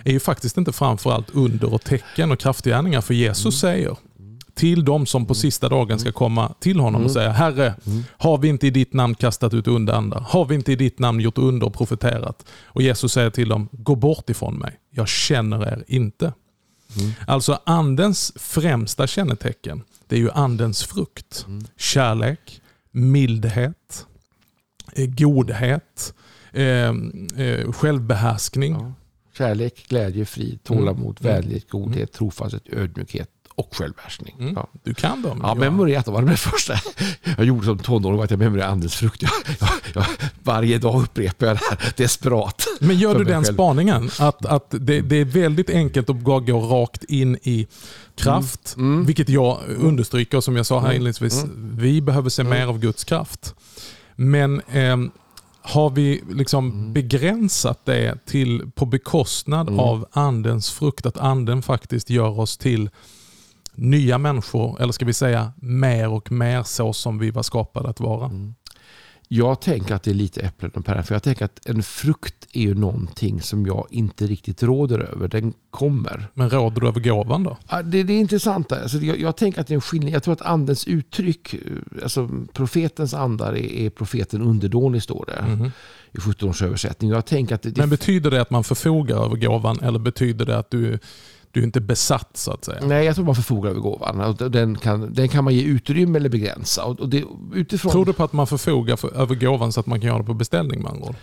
är 0.04 0.12
ju 0.12 0.20
faktiskt 0.20 0.58
inte 0.58 0.72
framförallt 0.72 1.30
under 1.30 1.74
och 1.74 1.82
tecken 1.84 2.32
och 2.32 2.40
kraftgärningar. 2.40 3.02
För 3.02 3.14
Jesus 3.14 3.60
säger 3.60 3.98
till 4.58 4.86
de 4.86 5.06
som 5.06 5.26
på 5.26 5.36
sista 5.36 5.70
dagen 5.70 6.00
ska 6.00 6.12
komma 6.12 6.54
till 6.60 6.80
honom 6.80 7.04
och 7.04 7.12
säga 7.12 7.30
Herre, 7.32 7.76
har 8.18 8.38
vi 8.38 8.48
inte 8.48 8.68
i 8.68 8.70
ditt 8.70 8.94
namn 8.94 9.16
kastat 9.16 9.54
ut 9.54 9.68
onda 9.68 9.96
andar? 9.96 10.20
Har 10.20 10.46
vi 10.46 10.56
inte 10.56 10.72
i 10.72 10.76
ditt 10.76 11.00
namn 11.00 11.20
gjort 11.20 11.38
under 11.38 11.68
och 11.68 11.74
profeterat? 11.74 12.46
Och 12.66 12.82
Jesus 12.82 13.12
säger 13.14 13.30
till 13.30 13.50
dem, 13.50 13.70
gå 13.72 13.96
bort 13.96 14.30
ifrån 14.30 14.56
mig. 14.58 14.80
Jag 14.90 15.08
känner 15.08 15.62
er 15.68 15.84
inte. 15.88 16.34
Alltså 17.28 17.60
andens 17.66 18.34
främsta 18.36 19.08
kännetecken, 19.08 19.84
det 20.08 20.16
är 20.16 20.20
ju 20.20 20.32
andens 20.32 20.84
frukt. 20.84 21.46
Kärlek, 21.78 22.62
mildhet, 22.92 24.06
eh, 24.94 25.06
godhet, 25.10 26.14
eh, 26.54 26.64
eh, 27.46 27.72
självbehärskning. 27.72 28.74
Ja. 28.74 28.94
Kärlek, 29.38 29.86
glädje, 29.90 30.26
frid, 30.26 30.64
tålamod, 30.64 31.18
Mm. 31.22 31.34
vänlighet, 31.34 31.70
godhet, 31.70 32.14
trofasthet, 32.14 32.64
ödmjukhet 32.72 33.30
och 33.58 33.76
självbehärskning. 33.76 34.36
Mm. 34.40 34.54
Ja. 34.56 34.68
Du 34.84 34.94
kan 34.94 35.22
dem. 35.22 35.40
Ja, 35.42 35.48
Johan. 35.48 35.58
memorerat 35.60 36.08
var 36.08 36.22
det 36.22 36.32
det 36.32 36.38
första 36.38 36.74
jag 37.38 37.46
gjorde 37.46 37.66
som 37.66 37.78
tonåring 37.80 38.22
att 38.22 38.32
jag 38.32 38.40
memorerade 38.40 38.72
andens 38.72 38.96
frukt. 38.96 39.22
Jag, 39.22 39.32
jag, 39.60 39.70
jag, 39.94 40.06
varje 40.44 40.78
dag 40.78 41.02
upprepar 41.04 41.48
jag 41.48 41.56
det 41.56 41.62
här 41.70 41.94
desperat. 41.98 42.68
Men 42.80 42.98
gör 42.98 43.16
du 43.20 43.24
den 43.24 43.44
själv. 43.44 43.54
spaningen 43.54 44.10
att, 44.20 44.46
att 44.46 44.66
det, 44.70 45.02
det 45.02 45.16
är 45.16 45.26
väldigt 45.26 45.70
enkelt 45.70 46.10
att 46.10 46.16
bara 46.16 46.40
gå 46.40 46.60
rakt 46.60 47.04
in 47.04 47.36
i 47.44 47.68
kraft, 48.16 48.74
Mm. 48.78 49.06
vilket 49.06 49.30
jag 49.30 49.60
understryker 49.78 50.42
som 50.42 50.56
jag 50.58 50.66
sa 50.66 50.80
här 50.80 50.92
inledningsvis. 50.92 51.46
Vi 51.58 52.02
behöver 52.02 52.30
se 52.30 52.44
mer 52.44 52.68
av 52.68 52.80
Guds 52.80 53.04
kraft. 53.04 53.56
Men 54.16 54.62
ehm, 54.72 55.12
har 55.62 55.90
vi 55.90 56.24
liksom 56.30 56.72
Mm. 56.72 56.94
begränsat 56.94 57.86
det 57.86 58.26
till 58.26 58.72
på 58.76 58.86
bekostnad 58.86 59.80
av 59.80 60.06
andens 60.12 60.72
frukt, 60.72 61.06
att 61.06 61.18
anden 61.18 61.62
faktiskt 61.62 62.10
gör 62.10 62.40
oss 62.40 62.58
till 62.58 62.90
nya 63.78 64.18
människor, 64.18 64.82
eller 64.82 64.92
ska 64.94 65.06
vi 65.06 65.14
säga 65.14 65.52
mer 65.62 66.10
och 66.10 66.32
mer 66.32 66.64
så 66.64 66.94
som 66.94 67.20
vi 67.20 67.32
var 67.32 67.44
skapade 67.44 67.90
att 67.90 68.00
vara. 68.00 68.26
Mm. 68.26 68.54
Jag 69.30 69.62
tänker 69.62 69.96
att 69.96 70.04
det 70.04 70.12
är 70.12 70.16
lite 70.16 70.42
äpplen 70.42 70.72
och 70.76 70.86
päron. 70.86 71.04
För 71.04 71.16
jag 71.16 71.24
tänker 71.24 71.46
att 71.46 71.66
en 71.66 71.84
frukt 71.84 72.48
är 72.54 72.62
ju 72.62 72.74
någonting 72.76 73.42
som 73.42 73.66
jag 73.66 73.88
inte 73.90 74.28
riktigt 74.28 74.64
råder 74.64 75.00
över. 75.00 75.28
Den 75.28 75.54
kommer. 75.70 76.28
Men 76.34 76.50
råder 76.50 76.82
du 76.82 76.88
över 76.88 77.00
gåvan 77.00 77.44
då? 77.44 77.58
Ja, 77.70 77.82
Det, 77.82 78.04
det 78.04 78.14
är 78.14 78.20
intressant. 78.20 78.72
Alltså 78.72 78.98
jag, 78.98 79.20
jag 79.20 79.38
tänker 79.38 79.62
att 79.62 79.68
det 79.68 79.74
är 79.74 79.76
en 79.76 79.82
skillnad. 79.82 80.12
Jag 80.12 80.24
tror 80.24 80.34
att 80.34 80.42
andens 80.42 80.88
uttryck, 80.88 81.54
eh, 81.54 81.60
alltså 82.04 82.30
profetens 82.54 83.14
andar 83.14 83.54
är, 83.54 83.72
är 83.72 83.90
profeten 83.90 84.42
underdånig 84.42 85.04
står 85.04 85.26
det 85.28 85.46
Mhm. 85.52 85.72
i 86.12 86.20
17 86.20 86.50
års 86.50 86.62
översättning. 86.62 87.10
Jag 87.12 87.26
tänker 87.26 87.56
att 87.56 87.62
det, 87.62 87.70
det 87.70 87.82
Men 87.82 87.90
betyder 87.90 88.32
det 88.32 88.42
att 88.42 88.50
man 88.50 88.64
förfogar 88.64 89.26
över 89.26 89.36
gåvan 89.36 89.80
eller 89.82 90.00
betyder 90.00 90.46
det 90.46 90.58
att 90.58 90.72
du, 90.72 91.00
du 91.58 91.62
är 91.62 91.66
inte 91.66 91.82
besatt 91.82 92.30
så 92.34 92.52
att 92.52 92.66
säga. 92.66 92.80
Nej, 92.86 93.06
jag 93.06 93.16
tror 93.16 93.26
man 93.26 93.36
förfogar 93.36 93.70
över 93.70 93.80
gåvan. 93.80 94.36
Den 94.52 94.78
kan, 94.78 95.14
den 95.14 95.30
kan 95.30 95.44
man 95.44 95.54
ge 95.54 95.64
utrymme 95.64 96.18
eller 96.18 96.30
begränsa. 96.30 96.84
Och 96.84 97.10
det, 97.10 97.24
utifrån... 97.54 97.92
Tror 97.92 98.06
du 98.06 98.14
på 98.14 98.24
att 98.24 98.34
man 98.34 98.48
förfogar 98.48 98.96
för, 98.96 99.14
över 99.18 99.36
gåvan 99.36 99.72
så 99.72 99.80
att 99.80 99.86
man 99.86 100.02
kan 100.02 100.08
göra 100.08 100.18
det 100.18 100.24
på 100.24 100.34
beställning 100.34 100.82
med 100.82 100.92
andra? 100.92 101.16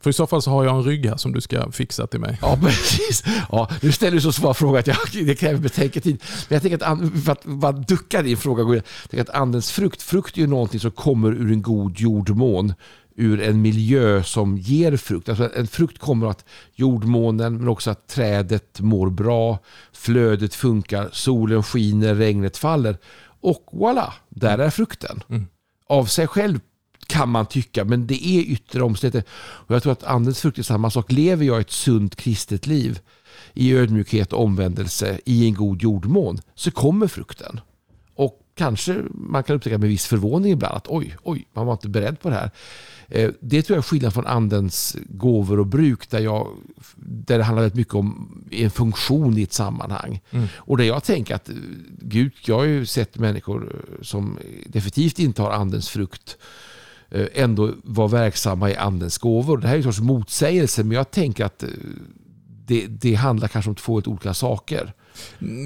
För 0.00 0.10
i 0.10 0.12
så 0.12 0.26
fall 0.26 0.42
så 0.42 0.50
har 0.50 0.64
jag 0.64 0.76
en 0.76 0.82
rygg 0.82 1.06
här 1.06 1.16
som 1.16 1.32
du 1.32 1.40
ska 1.40 1.72
fixa 1.72 2.06
till 2.06 2.20
mig. 2.20 2.38
Ja, 2.42 2.58
precis. 2.62 3.24
Ja, 3.52 3.70
nu 3.80 3.92
ställer 3.92 4.12
du 4.12 4.20
så 4.20 4.32
svår 4.32 4.54
fråga 4.54 4.78
att 4.78 4.86
jag, 4.86 4.96
det 5.12 5.34
kräver 5.34 5.58
betänketid. 5.58 6.22
Men 6.48 6.56
jag 6.56 6.62
tänker 6.62 6.84
att, 6.84 7.24
för 7.24 7.32
att 7.32 7.44
bara 7.44 7.72
ducka 7.72 8.22
din 8.22 8.36
fråga, 8.36 8.74
jag 8.74 8.84
tänker 9.10 9.30
att 9.30 9.40
andens 9.40 9.70
frukt, 9.70 10.02
frukt 10.02 10.36
är 10.36 10.40
ju 10.40 10.46
någonting 10.46 10.80
som 10.80 10.90
kommer 10.90 11.32
ur 11.32 11.52
en 11.52 11.62
god 11.62 12.00
jordmån 12.00 12.74
ur 13.20 13.40
en 13.40 13.62
miljö 13.62 14.22
som 14.22 14.58
ger 14.58 14.96
frukt. 14.96 15.28
Alltså 15.28 15.50
en 15.54 15.66
frukt 15.66 15.98
kommer 15.98 16.26
att 16.26 16.44
jordmånen 16.74 17.56
men 17.58 17.68
också 17.68 17.90
att 17.90 18.08
trädet 18.08 18.80
mår 18.80 19.10
bra, 19.10 19.58
flödet 19.92 20.54
funkar, 20.54 21.08
solen 21.12 21.62
skiner, 21.62 22.14
regnet 22.14 22.56
faller. 22.56 22.98
Och 23.40 23.68
voilà, 23.72 24.12
där 24.28 24.58
är 24.58 24.70
frukten. 24.70 25.22
Mm. 25.28 25.46
Av 25.86 26.04
sig 26.04 26.26
själv 26.26 26.60
kan 27.06 27.28
man 27.28 27.46
tycka, 27.46 27.84
men 27.84 28.06
det 28.06 28.26
är 28.26 28.40
yttre 28.40 28.82
omständigheter. 28.82 29.32
Och 29.38 29.74
jag 29.74 29.82
tror 29.82 29.92
att 29.92 30.04
andens 30.04 30.40
frukt 30.40 30.58
är 30.58 30.62
samma 30.62 30.90
sak. 30.90 31.12
Lever 31.12 31.44
jag 31.44 31.60
ett 31.60 31.70
sunt 31.70 32.16
kristet 32.16 32.66
liv 32.66 33.00
i 33.54 33.74
ödmjukhet 33.74 34.32
och 34.32 34.44
omvändelse 34.44 35.20
i 35.24 35.46
en 35.46 35.54
god 35.54 35.82
jordmån 35.82 36.38
så 36.54 36.70
kommer 36.70 37.06
frukten. 37.06 37.60
Kanske 38.60 39.02
man 39.10 39.42
kan 39.42 39.56
upptäcka 39.56 39.78
med 39.78 39.88
viss 39.88 40.06
förvåning 40.06 40.52
ibland 40.52 40.76
att 40.76 40.88
oj, 40.88 41.16
oj, 41.22 41.46
man 41.52 41.66
var 41.66 41.72
inte 41.72 41.88
beredd 41.88 42.20
på 42.20 42.28
det 42.28 42.34
här. 42.34 42.50
Eh, 43.08 43.30
det 43.40 43.62
tror 43.62 43.76
jag 43.76 43.82
är 43.82 43.88
skillnad 43.88 44.14
från 44.14 44.26
andens 44.26 44.96
gåvor 45.08 45.60
och 45.60 45.66
bruk 45.66 46.10
där, 46.10 46.20
jag, 46.20 46.48
där 46.96 47.38
det 47.38 47.44
handlar 47.44 47.62
väldigt 47.62 47.76
mycket 47.76 47.94
om 47.94 48.42
en 48.50 48.70
funktion 48.70 49.38
i 49.38 49.42
ett 49.42 49.52
sammanhang. 49.52 50.20
Mm. 50.30 50.46
Och 50.56 50.76
där 50.76 50.84
jag 50.84 51.04
tänker 51.04 51.34
att 51.34 51.50
Gud, 52.00 52.32
jag 52.44 52.56
har 52.56 52.64
ju 52.64 52.86
sett 52.86 53.18
människor 53.18 53.86
som 54.02 54.38
definitivt 54.66 55.18
inte 55.18 55.42
har 55.42 55.50
andens 55.50 55.88
frukt 55.88 56.36
eh, 57.10 57.26
ändå 57.34 57.72
vara 57.84 58.08
verksamma 58.08 58.70
i 58.70 58.76
andens 58.76 59.18
gåvor. 59.18 59.58
Det 59.58 59.68
här 59.68 59.74
är 59.74 59.78
en 59.78 59.84
sorts 59.84 60.00
motsägelse 60.00 60.84
men 60.84 60.96
jag 60.96 61.10
tänker 61.10 61.44
att 61.44 61.62
eh, 61.62 61.68
det, 62.66 62.86
det 62.86 63.14
handlar 63.14 63.48
kanske 63.48 63.68
om 63.68 63.74
två 63.74 64.02
olika 64.06 64.34
saker. 64.34 64.92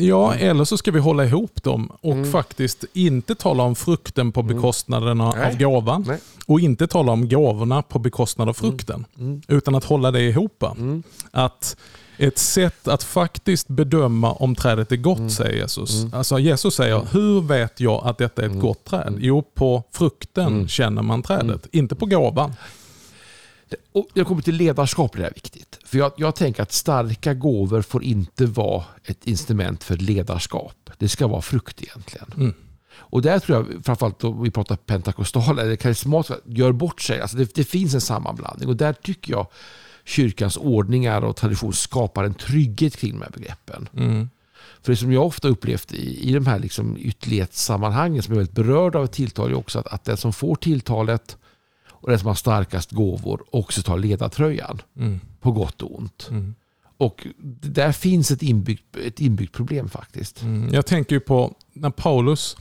Ja, 0.01 0.35
eller 0.35 0.64
så 0.64 0.77
ska 0.77 0.90
vi 0.90 0.99
hålla 0.99 1.25
ihop 1.25 1.62
dem 1.62 1.93
och 2.01 2.12
mm. 2.12 2.33
faktiskt 2.33 2.85
inte 2.93 3.35
tala 3.35 3.62
om 3.62 3.75
frukten 3.75 4.33
på 4.33 4.40
mm. 4.40 4.57
bekostnaden 4.57 5.21
av 5.21 5.37
Nej. 5.37 5.57
gåvan. 5.57 6.05
Nej. 6.09 6.19
Och 6.47 6.61
inte 6.61 6.87
tala 6.87 7.12
om 7.12 7.29
gåvorna 7.29 7.83
på 7.83 7.99
bekostnad 7.99 8.49
av 8.49 8.53
frukten. 8.55 9.05
Mm. 9.17 9.31
mm. 9.31 9.43
Utan 9.49 9.75
att 9.75 9.85
hålla 9.85 10.11
det 10.11 10.21
ihop. 10.21 10.62
Mm. 10.62 11.03
Att 11.31 11.77
ett 12.17 12.38
sätt 12.38 12.88
att 12.88 13.03
faktiskt 13.03 13.69
bedöma 13.69 14.33
om 14.33 14.55
trädet 14.55 14.93
är 14.93 14.97
gott, 14.97 15.19
mm. 15.19 15.31
säger 15.31 15.57
Jesus. 15.57 16.01
Mm. 16.01 16.14
Alltså 16.14 16.38
Jesus 16.38 16.75
säger, 16.75 16.95
mm. 16.95 17.07
hur 17.11 17.40
vet 17.40 17.81
jag 17.81 18.07
att 18.07 18.19
detta 18.19 18.43
är 18.43 18.47
ett 18.47 18.53
mm. 18.53 18.62
gott 18.62 18.85
träd? 18.85 19.14
Jo, 19.19 19.43
på 19.55 19.83
frukten 19.93 20.69
känner 20.69 21.03
man 21.03 21.23
trädet, 21.23 21.67
inte 21.73 21.95
på 21.95 22.07
gåvan. 22.07 22.53
Och 23.92 24.09
jag 24.14 24.27
kommer 24.27 24.42
till 24.42 24.55
ledarskap, 24.55 25.16
det 25.16 25.27
är 25.27 25.35
viktigt. 25.35 25.79
För 25.85 25.98
jag, 25.98 26.12
jag, 26.16 26.37
tänker 26.37 26.62
att 26.62 26.72
starka 26.72 27.35
gåvor 27.35 27.83
får 27.83 28.05
inte 28.05 28.46
vara 28.46 28.85
ett 29.05 29.27
instrument 29.27 29.85
för 29.85 29.96
ledarskap. 29.96 30.90
Det 30.98 31.09
ska 31.09 31.27
vara 31.27 31.42
frukt 31.42 31.83
egentligen. 31.83 32.33
Mm. 32.37 32.55
Och 32.96 33.22
där 33.22 33.38
tror 33.38 33.59
jag, 33.59 33.85
framförallt 33.85 34.24
om 34.24 34.42
vi 34.42 34.50
pratar 34.50 34.77
pentakostala 34.77 35.62
eller 35.62 35.77
karismatiska, 35.77 36.42
gör 36.44 36.72
bort 36.72 37.00
sig. 37.00 37.20
Alltså 37.20 37.37
det, 37.37 37.55
det, 37.55 37.64
finns 37.64 37.94
en 37.94 38.00
sammanblandning 38.00 38.68
och 38.68 38.77
där 38.77 38.92
tycker 38.92 39.33
jag 39.33 39.46
kyrkans 40.05 40.57
ordningar 40.57 41.24
och 41.24 41.37
tradition 41.37 41.72
skapar 41.72 42.24
en 42.24 42.35
trygghet 42.35 42.96
kring 42.96 43.12
de 43.12 43.22
här 43.22 43.31
begreppen. 43.31 43.88
Mm. 43.96 44.31
För 44.83 44.92
det 44.92 44.96
som 44.96 45.12
jag 45.12 45.27
ofta 45.27 45.48
upplevt 45.48 45.92
i, 45.92 46.31
i 46.31 46.33
de 46.33 46.46
här 46.46 46.59
liksom 46.59 46.96
ytterlighetssammanhangen 46.96 48.22
som 48.22 48.33
är 48.33 48.37
väldigt 48.37 48.55
berörd 48.55 48.96
av 48.96 49.05
ett 49.05 49.12
tilltal 49.12 49.50
är 49.50 49.55
också 49.55 49.79
att, 49.79 49.87
att 49.87 50.05
den 50.05 50.16
som 50.16 50.33
får 50.33 50.57
tilltalet 50.57 51.37
och 52.05 52.11
den 52.11 52.19
som 52.19 52.29
har 52.29 52.35
starkast 52.35 52.90
gåvor 52.93 53.45
också 53.51 53.83
tar 53.83 53.99
ledartröjan. 53.99 54.83
Mm. 54.99 55.21
På 55.40 55.53
gott 55.53 55.83
och 55.83 55.99
ont. 55.99 56.29
Mm. 56.31 56.55
Och 56.99 57.27
där 57.61 57.93
finns 57.93 58.31
ett 58.31 58.43
inbyggt, 58.43 58.97
ett 58.97 59.21
inbyggt 59.21 59.55
problem 59.55 59.88
faktiskt. 59.88 60.43
Mm. 60.43 60.75
Jag 60.75 60.87
tänker 60.87 61.17
ju 61.17 61.21
på 61.21 61.55
när 61.73 61.90
Paulus 61.90 62.57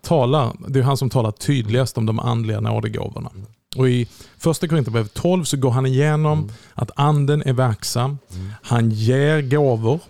talar, 0.00 0.56
det 0.68 0.78
är 0.78 0.82
han 0.82 0.96
som 0.96 1.10
talar 1.10 1.30
tydligast 1.30 1.98
om 1.98 2.06
de 2.06 2.20
andliga 2.20 2.60
nådegåvorna. 2.60 3.30
Mm. 3.34 3.46
Och 3.76 3.88
I 3.88 4.06
första 4.38 4.68
Korinthierbrevet 4.68 5.14
12 5.14 5.44
så 5.44 5.56
går 5.56 5.70
han 5.70 5.86
igenom 5.86 6.38
mm. 6.38 6.52
att 6.74 6.90
anden 6.96 7.42
är 7.42 7.52
verksam. 7.52 8.18
Mm. 8.34 8.50
Han 8.62 8.90
ger 8.90 9.42
gåvor 9.42 10.00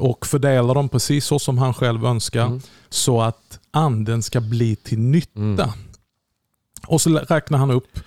och 0.00 0.26
fördelar 0.26 0.74
dem 0.74 0.88
precis 0.88 1.24
så 1.24 1.38
som 1.38 1.58
han 1.58 1.74
själv 1.74 2.06
önskar. 2.06 2.60
Så 2.88 3.20
att 3.20 3.58
anden 3.70 4.22
ska 4.22 4.40
bli 4.40 4.76
till 4.76 4.98
nytta. 4.98 5.74
Och 6.86 7.00
så 7.00 7.10
räknar 7.10 7.58
han 7.58 7.70
upp 7.70 8.00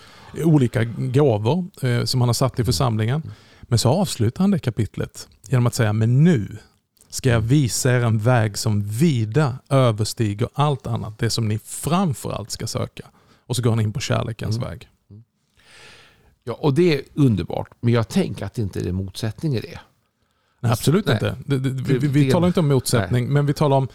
olika 0.44 0.84
gåvor 0.98 1.66
eh, 1.82 2.04
som 2.04 2.22
han 2.22 2.30
har 2.30 2.34
satt 2.34 2.60
i 2.60 2.64
församlingen. 2.64 3.32
Men 3.62 3.80
så 3.80 3.90
avslutar 3.90 4.44
han 4.44 4.52
det 4.52 4.60
kapitlet 4.60 5.28
genom 5.48 5.68
att 5.68 5.74
säga, 5.74 5.94
men 5.94 6.24
nu 6.24 6.58
ska 7.10 7.30
jag 7.30 7.42
visa 7.42 7.92
er 7.92 8.02
en 8.02 8.20
väg 8.20 8.58
som 8.58 8.82
vida 8.82 9.60
överstiger 9.70 10.50
allt 10.54 10.88
annat. 10.88 11.20
Det 11.20 11.30
som 11.30 11.48
ni 11.48 11.60
framförallt 11.60 12.52
ska 12.52 12.68
söka. 12.68 13.06
Och 13.48 13.56
så 13.56 13.62
går 13.62 13.70
han 13.70 13.80
in 13.80 13.94
på 13.94 14.00
kärlekens 14.00 14.58
mm. 14.58 14.70
väg. 14.70 14.90
Ja, 16.44 16.54
och 16.54 16.74
det 16.74 16.96
är 16.96 17.02
underbart. 17.14 17.70
Men 17.80 17.94
jag 17.94 18.08
tänker 18.08 18.46
att 18.46 18.54
det 18.54 18.62
inte 18.62 18.80
är 18.80 18.92
motsättning 18.92 19.56
i 19.56 19.60
det. 19.60 19.80
Nej, 20.60 20.72
absolut 20.72 21.06
nej. 21.06 21.16
inte. 21.16 21.36
Vi, 21.46 21.98
vi, 21.98 22.08
vi 22.08 22.32
talar 22.32 22.48
inte 22.48 22.60
om 22.60 22.68
motsättning, 22.68 23.24
nej. 23.24 23.34
men 23.34 23.46
vi 23.46 23.54
talar 23.54 23.78
om... 23.78 23.88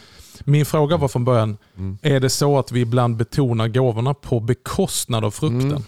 Min 0.45 0.67
fråga 0.67 0.97
var 0.97 1.09
från 1.09 1.25
början, 1.25 1.57
mm. 1.77 1.99
är 2.03 2.21
det 2.21 2.31
så 2.31 2.59
att 2.59 2.73
vi 2.73 2.81
ibland 2.81 3.17
betonar 3.17 3.69
gåvorna 3.69 4.15
på 4.15 4.41
bekostnad 4.41 5.25
av 5.25 5.31
frukten? 5.31 5.71
Mm. 5.71 5.83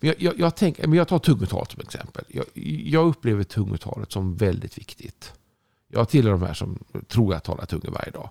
Men 0.00 0.08
jag, 0.08 0.22
jag, 0.22 0.40
jag, 0.40 0.56
tänker, 0.56 0.86
men 0.86 0.98
jag 0.98 1.08
tar 1.08 1.18
tungotalet 1.18 1.70
som 1.70 1.80
exempel. 1.80 2.24
Jag, 2.28 2.44
jag 2.84 3.06
upplever 3.06 3.44
tungotalet 3.44 4.12
som 4.12 4.36
väldigt 4.36 4.78
viktigt. 4.78 5.32
Jag 5.92 6.08
tillhör 6.08 6.30
de 6.32 6.42
här 6.42 6.54
som 6.54 6.78
tror 7.08 7.34
jag 7.34 7.42
talar 7.42 7.66
tungor 7.66 7.90
varje 7.90 8.10
dag. 8.10 8.30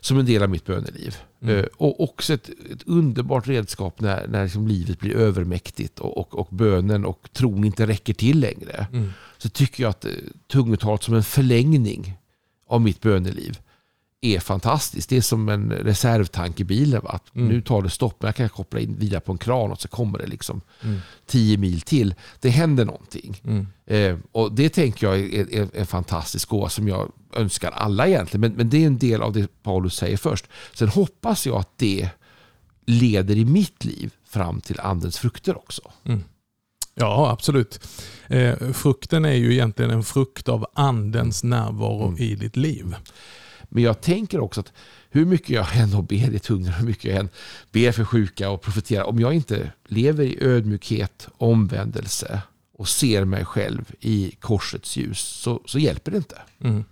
Som 0.00 0.18
en 0.18 0.26
del 0.26 0.42
av 0.42 0.50
mitt 0.50 0.64
böneliv. 0.64 1.16
Mm. 1.42 1.56
Uh, 1.56 1.64
och 1.76 2.00
också 2.00 2.34
ett, 2.34 2.48
ett, 2.48 2.82
underbart 2.86 3.48
redskap 3.48 4.00
när, 4.00 4.26
när 4.28 4.42
liksom 4.42 4.68
livet 4.68 4.98
blir 4.98 5.14
övermäktigt 5.14 5.98
och, 5.98 6.18
och, 6.18 6.38
och 6.38 6.48
bönen 6.50 7.04
och 7.04 7.28
tron 7.32 7.64
inte 7.64 7.86
räcker 7.86 8.14
till 8.14 8.40
längre. 8.40 8.86
Mm. 8.92 9.12
Så 9.38 9.48
tycker 9.48 9.82
jag 9.82 9.90
att 9.90 10.04
uh, 10.04 10.10
tungotalet 10.46 11.02
som 11.02 11.14
en 11.14 11.22
förlängning 11.22 12.18
av 12.66 12.80
mitt 12.80 13.00
böneliv 13.00 13.58
är 14.24 14.40
fantastiskt. 14.40 15.08
Det 15.08 15.16
är 15.16 15.20
som 15.20 15.48
en 15.48 15.72
reservtank 15.72 16.60
i 16.60 16.64
bilen. 16.64 17.00
Va? 17.02 17.10
Att 17.10 17.34
mm. 17.34 17.48
Nu 17.48 17.60
tar 17.60 17.82
det 17.82 17.90
stopp, 17.90 18.16
men 18.20 18.28
jag 18.28 18.36
kan 18.36 18.48
koppla 18.48 18.80
in 18.80 18.96
vidare 18.98 19.20
på 19.20 19.32
en 19.32 19.38
kran 19.38 19.72
och 19.72 19.80
så 19.80 19.88
kommer 19.88 20.18
det 20.18 20.26
liksom 20.26 20.60
mm. 20.82 21.00
tio 21.26 21.56
mil 21.56 21.80
till. 21.80 22.14
Det 22.40 22.50
händer 22.50 22.84
någonting. 22.84 23.40
Mm. 23.44 23.66
Eh, 23.86 24.18
och 24.32 24.52
Det 24.52 24.68
tänker 24.68 25.06
jag 25.06 25.20
är, 25.20 25.54
är 25.54 25.68
en 25.74 25.86
fantastisk 25.86 26.48
gåva 26.48 26.68
som 26.68 26.88
jag 26.88 27.12
önskar 27.34 27.70
alla 27.70 28.06
egentligen. 28.06 28.40
Men, 28.40 28.52
men 28.52 28.70
det 28.70 28.82
är 28.82 28.86
en 28.86 28.98
del 28.98 29.22
av 29.22 29.32
det 29.32 29.62
Paulus 29.62 29.94
säger 29.94 30.16
först. 30.16 30.48
Sen 30.74 30.88
hoppas 30.88 31.46
jag 31.46 31.56
att 31.56 31.78
det 31.78 32.10
leder 32.86 33.36
i 33.36 33.44
mitt 33.44 33.84
liv 33.84 34.14
fram 34.28 34.60
till 34.60 34.80
andens 34.80 35.18
frukter 35.18 35.56
också. 35.56 35.82
Mm. 36.04 36.24
Ja, 36.94 37.30
absolut. 37.30 37.88
Eh, 38.26 38.72
frukten 38.72 39.24
är 39.24 39.34
ju 39.34 39.52
egentligen 39.52 39.90
en 39.90 40.04
frukt 40.04 40.48
av 40.48 40.66
andens 40.74 41.44
närvaro 41.44 42.06
mm. 42.08 42.18
i 42.18 42.34
ditt 42.34 42.56
liv. 42.56 42.94
Men 43.74 43.82
jag 43.82 44.00
tänker 44.00 44.40
också 44.40 44.60
att 44.60 44.72
hur 45.10 45.24
mycket 45.24 45.50
jag 45.50 45.76
än 45.76 46.06
ber 46.06 46.34
i 46.34 46.38
tungor, 46.38 46.70
hur 46.70 46.86
mycket 46.86 47.04
jag 47.04 47.20
än 47.20 47.28
ber 47.72 47.92
för 47.92 48.04
sjuka 48.04 48.50
och 48.50 48.62
profeterar, 48.62 49.04
om 49.04 49.20
jag 49.20 49.34
inte 49.34 49.72
lever 49.88 50.24
i 50.24 50.38
ödmjukhet, 50.40 51.28
omvändelse 51.38 52.42
och 52.78 52.88
ser 52.88 53.24
mig 53.24 53.44
själv 53.44 53.94
i 54.00 54.36
korsets 54.40 54.96
ljus 54.96 55.18
så, 55.18 55.62
så 55.66 55.78
hjälper 55.78 56.10
det 56.10 56.16
inte. 56.16 56.38
Mm. 56.60 56.84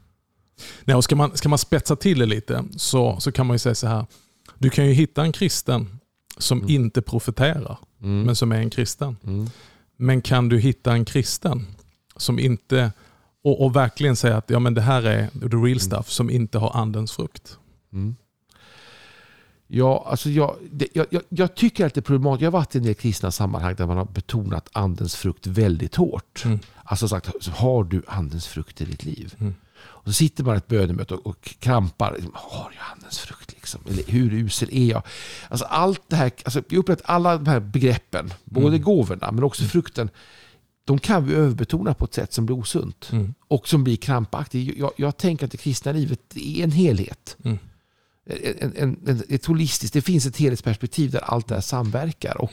Nej, 0.84 0.96
och 0.96 1.04
ska, 1.04 1.16
man, 1.16 1.36
ska 1.36 1.48
man 1.48 1.58
spetsa 1.58 1.96
till 1.96 2.18
det 2.18 2.26
lite 2.26 2.64
så, 2.76 3.20
så 3.20 3.32
kan 3.32 3.46
man 3.46 3.54
ju 3.54 3.58
säga 3.58 3.74
så 3.74 3.86
här. 3.86 4.06
Du 4.58 4.70
kan 4.70 4.86
ju 4.86 4.92
hitta 4.92 5.22
en 5.22 5.32
kristen 5.32 5.98
som 6.38 6.58
mm. 6.58 6.70
inte 6.70 7.02
profeterar, 7.02 7.78
mm. 8.02 8.22
men 8.22 8.36
som 8.36 8.52
är 8.52 8.56
en 8.56 8.70
kristen. 8.70 9.16
Mm. 9.26 9.50
Men 9.96 10.22
kan 10.22 10.48
du 10.48 10.58
hitta 10.58 10.92
en 10.92 11.04
kristen 11.04 11.66
som 12.16 12.38
inte 12.38 12.92
och, 13.42 13.64
och, 13.64 13.76
verkligen 13.76 14.16
säga 14.16 14.36
att 14.36 14.50
ja, 14.50 14.58
men 14.58 14.74
det 14.74 14.80
här 14.80 15.02
är 15.02 15.26
the 15.26 15.56
real 15.56 15.66
mm. 15.66 15.78
stuff 15.78 16.10
som 16.10 16.30
inte 16.30 16.58
har 16.58 16.76
andens 16.76 17.12
frukt. 17.12 17.58
Mm. 17.92 18.16
Ja, 19.72 20.06
alltså 20.10 20.30
jag, 20.30 20.56
det, 20.70 20.88
jag, 20.92 21.06
jag, 21.10 21.22
jag, 21.28 21.54
tycker 21.54 21.86
att 21.86 21.94
det 21.94 22.00
är 22.00 22.02
problematiskt. 22.02 22.42
Jag 22.42 22.50
har 22.50 22.58
varit 22.58 22.74
i 22.74 22.78
en 22.78 22.84
del 22.84 22.94
kristna 22.94 23.30
sammanhang 23.30 23.74
där 23.74 23.86
man 23.86 23.96
har 23.96 24.04
betonat 24.04 24.68
andens 24.72 25.16
frukt 25.16 25.46
väldigt 25.46 25.94
hårt. 25.94 26.44
Mm. 26.44 26.58
Alltså 26.84 27.08
sagt, 27.08 27.46
har 27.46 27.84
du 27.84 28.02
andens 28.06 28.46
frukt 28.46 28.80
i 28.80 28.84
ditt 28.84 29.04
liv? 29.04 29.34
Mm. 29.40 29.54
Och 29.82 30.04
så 30.04 30.12
sitter 30.12 30.44
man 30.44 30.54
i 30.54 30.58
ett 30.58 30.68
bönemöte 30.68 31.14
och, 31.14 31.26
och 31.26 31.54
krampar. 31.58 32.18
Har 32.34 32.72
jag 32.76 32.84
andens 32.92 33.18
frukt? 33.18 33.52
Liksom? 33.52 33.80
Eller 33.88 34.02
hur 34.06 34.32
usel 34.32 34.68
är 34.72 34.90
jag? 34.90 35.02
Alltså 35.48 35.64
allt 35.64 36.02
det 36.08 36.16
här, 36.16 36.32
alltså, 36.44 36.62
jag 36.68 36.78
upplever 36.78 37.02
att 37.02 37.10
alla 37.10 37.36
de 37.36 37.46
här 37.46 37.60
begreppen, 37.60 38.32
både 38.44 38.76
mm. 38.76 38.82
gåvorna 38.82 39.32
men 39.32 39.44
också 39.44 39.64
frukten, 39.64 40.10
de 40.90 40.98
kan 40.98 41.26
vi 41.26 41.34
överbetona 41.34 41.94
på 41.94 42.04
ett 42.04 42.14
sätt 42.14 42.32
som 42.32 42.46
blir 42.46 42.56
osunt 42.56 43.08
Mm. 43.12 43.34
och 43.48 43.68
som 43.68 43.84
blir 43.84 43.96
krampaktigt. 43.96 44.78
Jag, 44.78 44.90
jag 44.96 45.16
tänker 45.16 45.46
att 45.46 45.52
det 45.52 45.58
kristna 45.58 45.92
livet 45.92 46.20
är 46.34 46.64
en 46.64 46.70
helhet. 46.70 47.36
Mm. 47.44 47.58
En, 48.60 48.72
en, 48.76 48.96
en, 49.06 49.22
ett 49.28 49.46
holistiskt, 49.46 49.94
det 49.94 50.02
finns 50.02 50.26
ett 50.26 50.36
helhetsperspektiv 50.36 51.10
där 51.10 51.20
allt 51.20 51.48
det 51.48 51.54
här 51.54 51.62
samverkar. 51.62 52.40
Och 52.40 52.52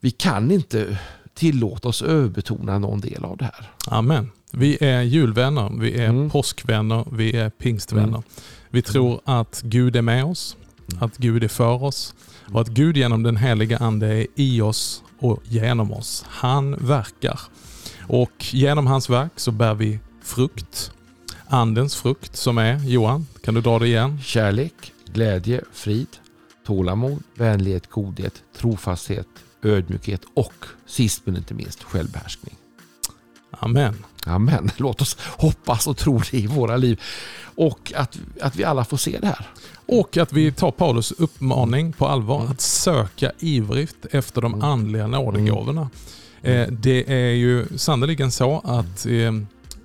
vi 0.00 0.10
kan 0.10 0.50
inte 0.50 0.98
tillåta 1.34 1.88
oss 1.88 2.02
överbetona 2.02 2.78
någon 2.78 3.00
del 3.00 3.24
av 3.24 3.36
det 3.36 3.44
här. 3.44 3.70
Amen. 3.86 4.30
Vi 4.52 4.78
är 4.80 5.02
julvänner, 5.02 5.70
vi 5.80 6.00
är 6.00 6.08
Mm. 6.08 6.30
påskvänner, 6.30 7.04
vi 7.12 7.36
är 7.36 7.50
pingstvänner. 7.50 8.08
Mm. 8.08 8.22
Vi 8.70 8.82
tror 8.82 9.20
att 9.24 9.62
Gud 9.64 9.96
är 9.96 10.02
med 10.02 10.24
oss, 10.24 10.56
att 11.00 11.16
Gud 11.16 11.44
är 11.44 11.48
för 11.48 11.82
oss 11.82 12.14
och 12.52 12.60
att 12.60 12.68
Gud 12.68 12.96
genom 12.96 13.22
den 13.22 13.36
heliga 13.36 13.76
Ande 13.78 14.06
är 14.06 14.26
i 14.34 14.60
oss 14.60 15.02
och 15.20 15.42
genom 15.44 15.92
oss. 15.92 16.24
Han 16.28 16.76
verkar. 16.76 17.40
Och 18.08 18.54
genom 18.54 18.86
hans 18.86 19.10
verk 19.10 19.32
så 19.36 19.50
bär 19.50 19.74
vi 19.74 19.98
frukt. 20.22 20.92
Andens 21.46 21.96
frukt 21.96 22.36
som 22.36 22.58
är, 22.58 22.84
Johan, 22.84 23.26
kan 23.44 23.54
du 23.54 23.60
dra 23.60 23.78
det 23.78 23.86
igen? 23.86 24.20
Kärlek, 24.22 24.92
glädje, 25.12 25.60
frid, 25.72 26.08
tålamod, 26.66 27.22
vänlighet, 27.34 27.90
godhet, 27.90 28.42
trofasthet, 28.56 29.28
ödmjukhet 29.62 30.20
och 30.34 30.66
sist 30.86 31.22
men 31.24 31.36
inte 31.36 31.54
minst 31.54 31.82
självbehärskning. 31.82 32.56
Amen. 33.60 34.04
Amen. 34.26 34.70
Låt 34.76 35.00
oss 35.02 35.16
hoppas 35.20 35.86
och 35.86 35.96
tro 35.96 36.18
det 36.30 36.36
i 36.38 36.46
våra 36.46 36.76
liv. 36.76 37.00
Och 37.54 37.92
att, 37.96 38.18
att 38.40 38.56
vi 38.56 38.64
alla 38.64 38.84
får 38.84 38.96
se 38.96 39.18
det 39.20 39.26
här. 39.26 39.46
Och 39.86 40.16
att 40.16 40.32
vi 40.32 40.52
tar 40.52 40.70
Paulus 40.70 41.12
uppmaning 41.12 41.92
på 41.92 42.06
allvar 42.06 42.46
att 42.50 42.60
söka 42.60 43.32
ivrigt 43.38 44.06
efter 44.10 44.40
de 44.40 44.62
andliga 44.62 45.06
nådegåvorna. 45.06 45.90
Eh, 46.42 46.66
Det 46.68 47.12
är 47.12 47.30
ju 47.34 47.66
sannoliken 47.76 48.30
så 48.30 48.60
att 48.64 49.06
eh, 49.06 49.32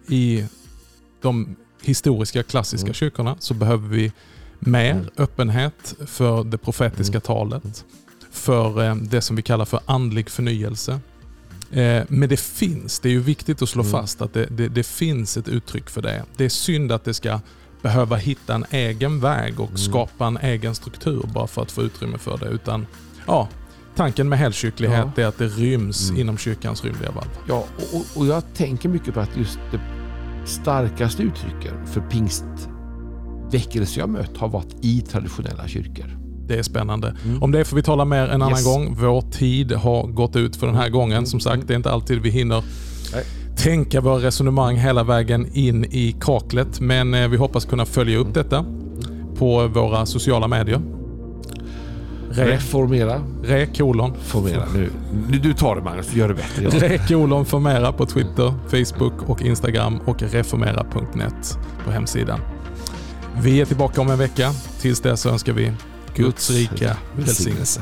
i 0.08 0.46
de 1.22 1.56
historiska 1.82 2.44
klassiska 2.44 2.86
Mm. 2.86 2.94
kyrkorna 2.94 3.36
så 3.40 3.54
behöver 3.54 3.88
vi 3.88 4.12
mer 4.60 4.92
Mm. 4.92 5.06
öppenhet 5.18 5.96
för 6.06 6.44
det 6.44 6.58
profetiska 6.58 7.12
Mm. 7.18 7.22
talet. 7.22 7.86
För 8.32 8.84
eh, 8.84 8.96
det 8.96 9.22
som 9.22 9.36
vi 9.36 9.42
kallar 9.42 9.66
för 9.66 9.80
andlig 9.86 10.30
förnyelse. 10.30 11.00
Eh, 11.82 12.04
Men 12.10 12.30
det 12.30 12.40
finns, 12.40 13.00
det 13.00 13.10
är 13.10 13.12
ju 13.14 13.20
viktigt 13.20 13.62
att 13.62 13.70
slå 13.70 13.82
Mm. 13.82 13.92
fast 13.92 14.22
att 14.22 14.34
det, 14.34 14.46
det, 14.46 14.68
det 14.68 14.84
finns 14.84 15.38
ett 15.38 15.48
uttryck 15.48 15.90
för 15.90 16.02
det. 16.02 16.24
Det 16.38 16.46
är 16.46 16.50
synd 16.50 16.92
att 16.92 17.04
det 17.04 17.14
ska 17.14 17.40
behöva 17.82 18.16
hitta 18.16 18.56
en 18.56 18.66
egen 18.70 19.20
väg 19.20 19.60
och 19.60 19.66
Mm. 19.70 19.78
skapa 19.78 20.28
en 20.28 20.38
egen 20.38 20.76
struktur 20.76 21.24
bara 21.34 21.48
för 21.48 21.62
att 21.62 21.72
få 21.72 21.82
utrymme 21.84 22.18
för 22.18 22.38
det. 22.38 22.46
Utan 22.48 22.88
ja, 23.28 23.48
tanken 23.96 24.30
med 24.30 24.40
helkyrklighet 24.40 25.18
är 25.18 25.26
att 25.26 25.38
det 25.38 25.48
ryms 25.48 26.10
Mm. 26.10 26.22
inom 26.22 26.38
kyrkans 26.38 26.84
rymliga 26.84 27.12
valv. 27.12 27.30
Ja, 27.48 27.66
och, 27.94 28.06
och- 28.22 28.28
jag 28.28 28.44
tänker 28.54 28.90
mycket 28.90 29.14
på 29.14 29.20
att 29.20 29.38
just 29.38 29.60
det 29.72 29.80
starkaste 30.46 31.24
uttrycken 31.24 31.88
för 31.88 32.02
pingstväckelse 32.02 34.00
jag 34.00 34.10
mött 34.10 34.38
har 34.38 34.48
varit 34.48 34.76
i 34.82 35.02
traditionella 35.02 35.68
kyrkor. 35.68 36.18
Det 36.48 36.56
är 36.60 36.64
spännande. 36.64 37.16
Mm. 37.26 37.44
Om 37.44 37.52
det 37.52 37.66
får 37.66 37.76
vi 37.76 37.84
tala 37.84 38.06
mer 38.06 38.24
en 38.28 38.42
annan 38.42 38.50
Yes. 38.50 38.66
gång. 38.66 38.96
Vår 39.00 39.22
tid 39.22 39.72
har 39.72 40.08
gått 40.08 40.36
ut 40.36 40.56
för 40.56 40.68
den 40.68 40.76
här 40.76 40.90
gången. 40.90 41.26
Som 41.26 41.40
sagt, 41.40 41.68
det 41.68 41.74
är 41.74 41.78
inte 41.78 41.92
alltid 41.92 42.22
vi 42.22 42.30
hinner 42.30 42.64
Nej. 43.14 43.24
tänka 43.58 44.02
våra 44.02 44.20
resonemang 44.24 44.76
hela 44.78 45.04
vägen 45.04 45.48
in 45.54 45.86
i 45.86 46.16
kaklet. 46.22 46.80
Men 46.80 47.14
eh, 47.14 47.28
vi 47.28 47.38
hoppas 47.38 47.66
kunna 47.66 47.86
följa 47.86 48.18
upp 48.18 48.34
detta 48.34 48.66
på 49.38 49.68
våra 49.68 50.06
sociala 50.06 50.48
medier. 50.48 50.82
Re, 52.32 52.52
Reformera, 52.52 53.22
re 53.44 53.66
kolon. 53.66 54.14
formera. 54.24 54.64
Nu, 54.74 54.90
nu, 55.30 55.38
du 55.38 55.54
tar 55.54 55.76
det 55.76 55.82
Magnus, 55.82 56.08
du 56.14 56.20
gör 56.20 56.28
det 56.28 56.34
bättre. 56.34 56.64
Ja. 56.88 56.90
Re 56.90 56.98
kolon 57.08 57.46
formera 57.46 57.92
på 57.92 58.06
Twitter, 58.06 58.54
Facebook 58.68 59.30
och 59.30 59.42
Instagram 59.42 60.00
och 60.06 60.22
reformera.net 60.24 61.58
på 61.86 61.92
hemsidan. 61.92 62.40
Vi 63.42 63.62
är 63.62 63.66
tillbaka 63.66 64.02
om 64.02 64.10
en 64.10 64.18
vecka. 64.20 64.52
Tills 64.82 65.02
dess 65.02 65.26
önskar 65.26 65.54
vi 65.54 65.72
Guds 66.16 66.50
rika 66.50 66.98
välsignelse. 67.18 67.82